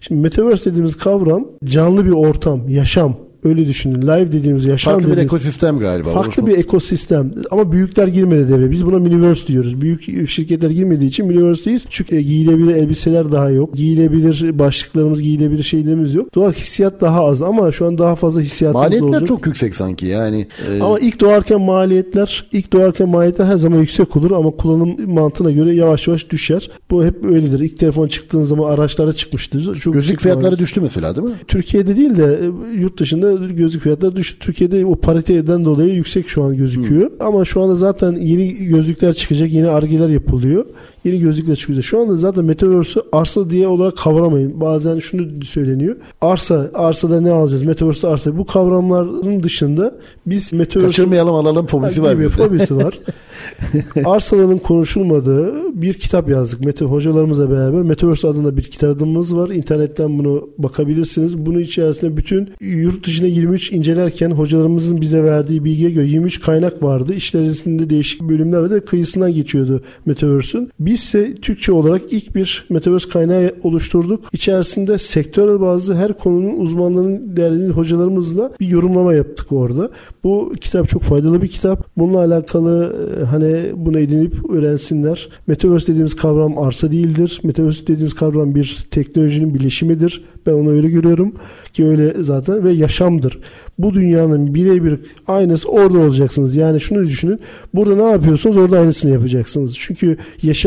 [0.00, 3.16] Şimdi Metaverse dediğimiz kavram canlı bir ortam, yaşam.
[3.46, 4.02] Öyle düşünün.
[4.02, 6.10] Live dediğimiz yaşam Farklı dediğimiz, bir ekosistem galiba.
[6.10, 7.32] Farklı bir ekosistem.
[7.50, 8.70] Ama büyükler girmedi devreye.
[8.70, 9.80] Biz buna Miniverse diyoruz.
[9.80, 11.86] Büyük şirketler girmediği için Miniverse'deyiz.
[11.90, 13.74] Çünkü giyilebilir elbiseler daha yok.
[13.74, 16.34] Giyilebilir başlıklarımız, giyilebilir şeylerimiz yok.
[16.34, 19.28] Doğal hissiyat daha az ama şu an daha fazla hissiyatımız Maliyetler olacak.
[19.28, 20.46] çok yüksek sanki yani.
[20.76, 20.82] E...
[20.82, 25.74] Ama ilk doğarken maliyetler, ilk doğarken maliyetler her zaman yüksek olur ama kullanım mantığına göre
[25.74, 26.70] yavaş yavaş düşer.
[26.90, 27.60] Bu hep öyledir.
[27.60, 29.74] İlk telefon çıktığın zaman araçlara çıkmıştır.
[29.74, 31.34] Çok Gözlük fiyatları düştü mesela değil mi?
[31.48, 34.38] Türkiye'de değil de e, yurt dışında gözlük fiyatları düştü.
[34.38, 37.10] Türkiye'de o pariteden dolayı yüksek şu an gözüküyor.
[37.10, 37.14] Hı.
[37.20, 40.66] Ama şu anda zaten yeni gözlükler çıkacak, yeni argeler yapılıyor.
[41.06, 41.84] Yeni gözlükler çıkacak.
[41.84, 44.60] Şu anda zaten Metaverse'ü arsa diye olarak kavramayın.
[44.60, 45.96] Bazen şunu söyleniyor.
[46.20, 47.62] Arsa, arsada ne alacağız?
[47.62, 48.38] Metaverse arsa.
[48.38, 49.94] Bu kavramların dışında
[50.26, 50.86] biz Metaverse...
[50.86, 52.28] Kaçırmayalım alalım fobisi var bizde.
[52.28, 52.98] Fobisi var.
[54.04, 55.52] Arsaların konuşulmadığı
[55.82, 56.60] bir kitap yazdık.
[56.60, 59.50] Mete hocalarımızla beraber Metaverse adında bir kitabımız var.
[59.50, 61.38] İnternetten bunu bakabilirsiniz.
[61.38, 67.14] Bunun içerisinde bütün yurt dışına 23 incelerken hocalarımızın bize verdiği bilgiye göre 23 kaynak vardı.
[67.14, 68.84] İçerisinde değişik bölümler vardı.
[68.84, 70.70] Kıyısından geçiyordu Metaverse'ün.
[70.80, 74.24] Biz ise Türkçe olarak ilk bir Metaverse kaynağı oluşturduk.
[74.32, 79.90] İçerisinde sektörel bazı her konunun uzmanlarının değerli hocalarımızla bir yorumlama yaptık orada.
[80.24, 81.86] Bu kitap çok faydalı bir kitap.
[81.96, 85.28] Bununla alakalı e, hani bunu edinip öğrensinler.
[85.46, 87.40] Metaverse dediğimiz kavram arsa değildir.
[87.42, 90.24] Metaverse dediğimiz kavram bir teknolojinin birleşimidir.
[90.46, 91.34] Ben onu öyle görüyorum
[91.72, 93.38] ki öyle zaten ve yaşamdır.
[93.78, 96.56] Bu dünyanın birebir aynısı orada olacaksınız.
[96.56, 97.40] Yani şunu düşünün.
[97.74, 99.74] Burada ne yapıyorsunuz orada aynısını yapacaksınız.
[99.78, 100.16] Çünkü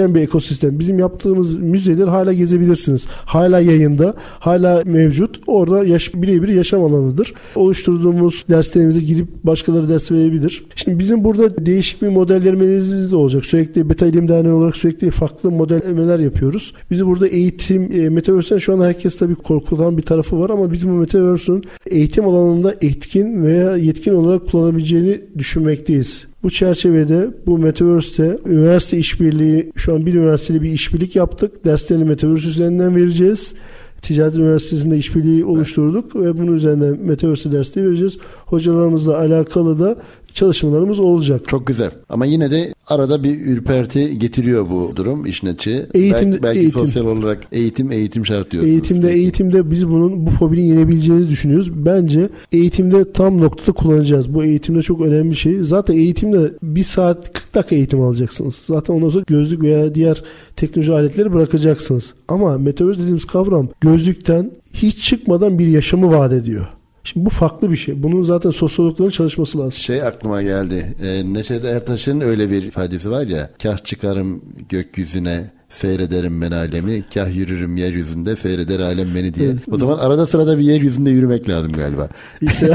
[0.10, 0.80] yaşayan bir ekosistem.
[0.80, 3.08] Bizim yaptığımız müzeler hala gezebilirsiniz.
[3.26, 5.40] Hala yayında, hala mevcut.
[5.48, 7.34] Orada yaş, birebir yaşam alanıdır.
[7.56, 10.64] Oluşturduğumuz derslerimize gidip başkaları ders verebilir.
[10.76, 13.46] Şimdi bizim burada değişik bir modellerimiz de olacak.
[13.46, 16.74] Sürekli Beta İlim Derneği olarak sürekli farklı modellemeler yapıyoruz.
[16.92, 20.90] Bizi burada eğitim, e, Metaverse'den şu an herkes tabii korkulan bir tarafı var ama bizim
[20.92, 26.29] bu Metaverse'ün eğitim alanında etkin veya yetkin olarak kullanabileceğini düşünmekteyiz.
[26.44, 31.66] Bu çerçevede bu Metaverse'te üniversite işbirliği şu an bir üniversiteli bir işbirlik yaptık.
[31.66, 33.54] Derslerini Metaverse üzerinden vereceğiz.
[34.02, 38.18] Ticaret Üniversitesi'nde işbirliği oluşturduk ve bunun üzerinden Metaverse dersleri vereceğiz.
[38.46, 39.96] Hocalarımızla alakalı da
[40.34, 41.42] çalışmalarımız olacak.
[41.48, 41.92] Çok güzel.
[42.10, 45.88] Ama yine de arada bir ürperti getiriyor bu durum işin açığı.
[45.94, 46.80] Eğitim, belki, belki eğitim.
[46.80, 48.74] sosyal olarak eğitim eğitim şart diyorsunuz.
[48.74, 49.20] Eğitimde Peki.
[49.20, 51.86] eğitimde biz bunun bu fobinin yenebileceğini düşünüyoruz.
[51.86, 54.34] Bence eğitimde tam noktada kullanacağız.
[54.34, 55.64] Bu eğitimde çok önemli bir şey.
[55.64, 58.56] Zaten eğitimde bir saat 40 dakika eğitim alacaksınız.
[58.56, 60.24] Zaten ondan sonra gözlük veya diğer
[60.56, 62.14] teknoloji aletleri bırakacaksınız.
[62.28, 66.68] Ama metaverse dediğimiz kavram gözlükten hiç çıkmadan bir yaşamı vaat ediyor.
[67.04, 68.04] Şimdi bu farklı bir şey.
[68.04, 69.72] Bunun zaten sosyologların çalışması lazım.
[69.72, 70.96] Şey aklıma geldi.
[71.04, 73.50] E, Neşet Ertaş'ın öyle bir ifadesi var ya.
[73.64, 77.04] Kah çıkarım gökyüzüne seyrederim ben alemi.
[77.14, 79.54] Kah yürürüm yeryüzünde seyreder alem beni diye.
[79.72, 82.10] O zaman arada sırada bir yeryüzünde yürümek lazım galiba.
[82.42, 82.68] İşte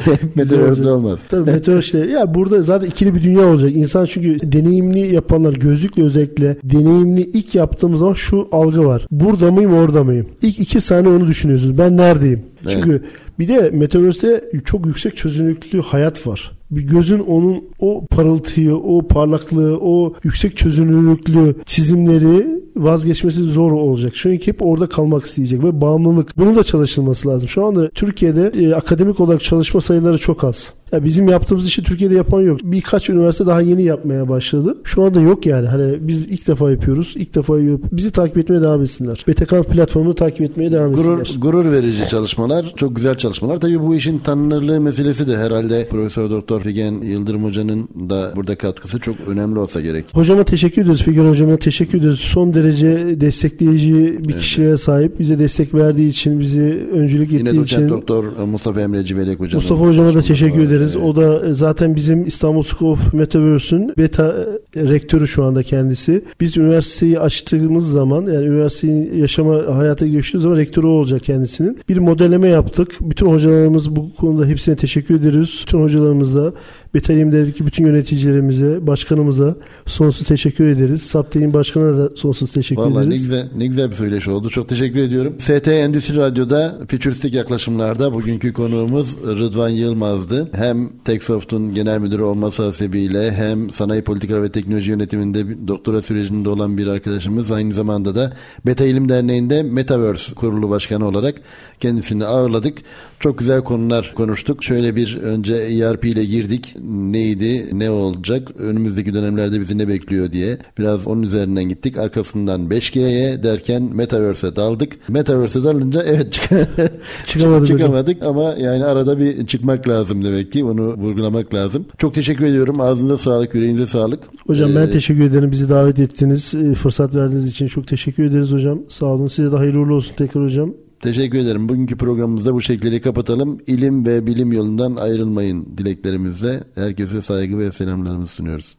[0.34, 1.20] meteoroloji olmaz.
[1.28, 1.98] Tabii meteoroloji işte.
[1.98, 3.72] Ya burada zaten ikili bir dünya olacak.
[3.74, 9.06] İnsan çünkü deneyimli yapanlar gözlükle özellikle deneyimli ilk yaptığımız zaman şu algı var.
[9.10, 10.26] Burada mıyım orada mıyım?
[10.42, 11.78] İlk iki saniye onu düşünüyorsunuz.
[11.78, 12.42] Ben neredeyim?
[12.68, 13.02] Çünkü evet.
[13.38, 16.52] bir de Metaverse'de çok yüksek çözünürlüklü hayat var.
[16.72, 24.12] Bir gözün onun o parıltıyı, o parlaklığı, o yüksek çözünürlüklü çizimleri vazgeçmesi zor olacak.
[24.16, 26.38] Çünkü hep orada kalmak isteyecek ve bağımlılık.
[26.38, 27.48] Bunu da çalışılması lazım.
[27.48, 30.72] Şu anda Türkiye'de e, akademik olarak çalışma sayıları çok az.
[30.92, 32.60] Ya bizim yaptığımız işi Türkiye'de yapan yok.
[32.62, 34.76] Birkaç üniversite daha yeni yapmaya başladı.
[34.84, 35.66] Şu anda yok yani.
[35.68, 37.14] Hani biz ilk defa yapıyoruz.
[37.16, 39.24] İlk defa yapıp bizi takip etmeye devam etsinler.
[39.28, 41.40] BTK platformunu takip etmeye devam gurur, etsinler.
[41.40, 42.72] Gurur verici çalışmalar.
[42.76, 43.60] Çok güzel çalışmalar.
[43.60, 48.98] Tabii bu işin tanınırlığı meselesi de herhalde Profesör Doktor Figen Yıldırım Hoca'nın da burada katkısı
[48.98, 50.04] çok önemli olsa gerek.
[50.12, 51.02] Hocama teşekkür ediyoruz.
[51.02, 52.20] Figen Hocama teşekkür ediyoruz.
[52.20, 54.38] Son derece destekleyici bir evet.
[54.38, 55.20] kişiliğe sahip.
[55.20, 57.88] Bize destek verdiği için, bizi öncülük ettiği Yine için.
[57.88, 59.60] Doktor Mustafa Emre Civelek Hocam.
[59.62, 60.81] Mustafa Hocama da teşekkür var.
[60.82, 60.96] Ederiz.
[60.96, 61.06] Evet.
[61.06, 64.34] O da zaten bizim İstanbul School of Metaverse'ün beta
[64.76, 66.24] rektörü şu anda kendisi.
[66.40, 71.78] Biz üniversiteyi açtığımız zaman yani üniversitenin yaşama hayata geçtiği zaman rektörü olacak kendisinin.
[71.88, 72.88] Bir modelleme yaptık.
[73.00, 75.60] Bütün hocalarımız bu konuda hepsine teşekkür ederiz.
[75.62, 76.52] Bütün hocalarımıza
[76.94, 81.02] Betalim'deki bütün yöneticilerimize, başkanımıza sonsuz teşekkür ederiz.
[81.02, 83.08] Saptey'in başkanına da sonsuz teşekkür Vallahi ederiz.
[83.08, 84.50] ne güzel, ne güzel bir söyleşi oldu.
[84.50, 85.34] Çok teşekkür ediyorum.
[85.38, 90.48] ST Endüstri Radyo'da fütüristik yaklaşımlarda bugünkü konuğumuz Rıdvan Yılmaz'dı.
[90.52, 96.76] Hem Teksoft'un genel müdürü olması hasebiyle hem sanayi politikaları ve teknoloji yönetiminde doktora sürecinde olan
[96.76, 97.50] bir arkadaşımız.
[97.50, 98.32] Aynı zamanda da
[98.66, 101.34] Beta İlim Derneği'nde Metaverse kurulu başkanı olarak
[101.80, 102.78] kendisini ağırladık.
[103.20, 104.64] Çok güzel konular konuştuk.
[104.64, 106.74] Şöyle bir önce ERP ile girdik.
[106.82, 110.58] Neydi, ne olacak, önümüzdeki dönemlerde bizi ne bekliyor diye.
[110.78, 111.98] Biraz onun üzerinden gittik.
[111.98, 115.08] Arkasından 5G'ye derken Metaverse'e daldık.
[115.08, 116.42] Metaverse'e dalınca evet çık
[117.24, 117.78] Çıkamadık hocam.
[117.78, 120.64] çıkamadık ama yani arada bir çıkmak lazım demek ki.
[120.64, 121.86] Onu vurgulamak lazım.
[121.98, 122.80] Çok teşekkür ediyorum.
[122.80, 124.20] Ağzınıza sağlık, yüreğinize sağlık.
[124.46, 125.50] Hocam ben Ee, teşekkür ederim.
[125.50, 126.54] Bizi davet ettiniz.
[126.54, 128.78] e, Fırsat verdiğiniz için çok teşekkür ederiz hocam.
[128.88, 129.26] Sağ olun.
[129.26, 130.74] Size de hayırlı uğurlu olsun tekrar hocam.
[131.02, 131.68] Teşekkür ederim.
[131.68, 133.60] Bugünkü programımızda bu şekilleri kapatalım.
[133.66, 136.64] İlim ve bilim yolundan ayrılmayın dileklerimizle.
[136.74, 138.76] Herkese saygı ve selamlarımızı sunuyoruz.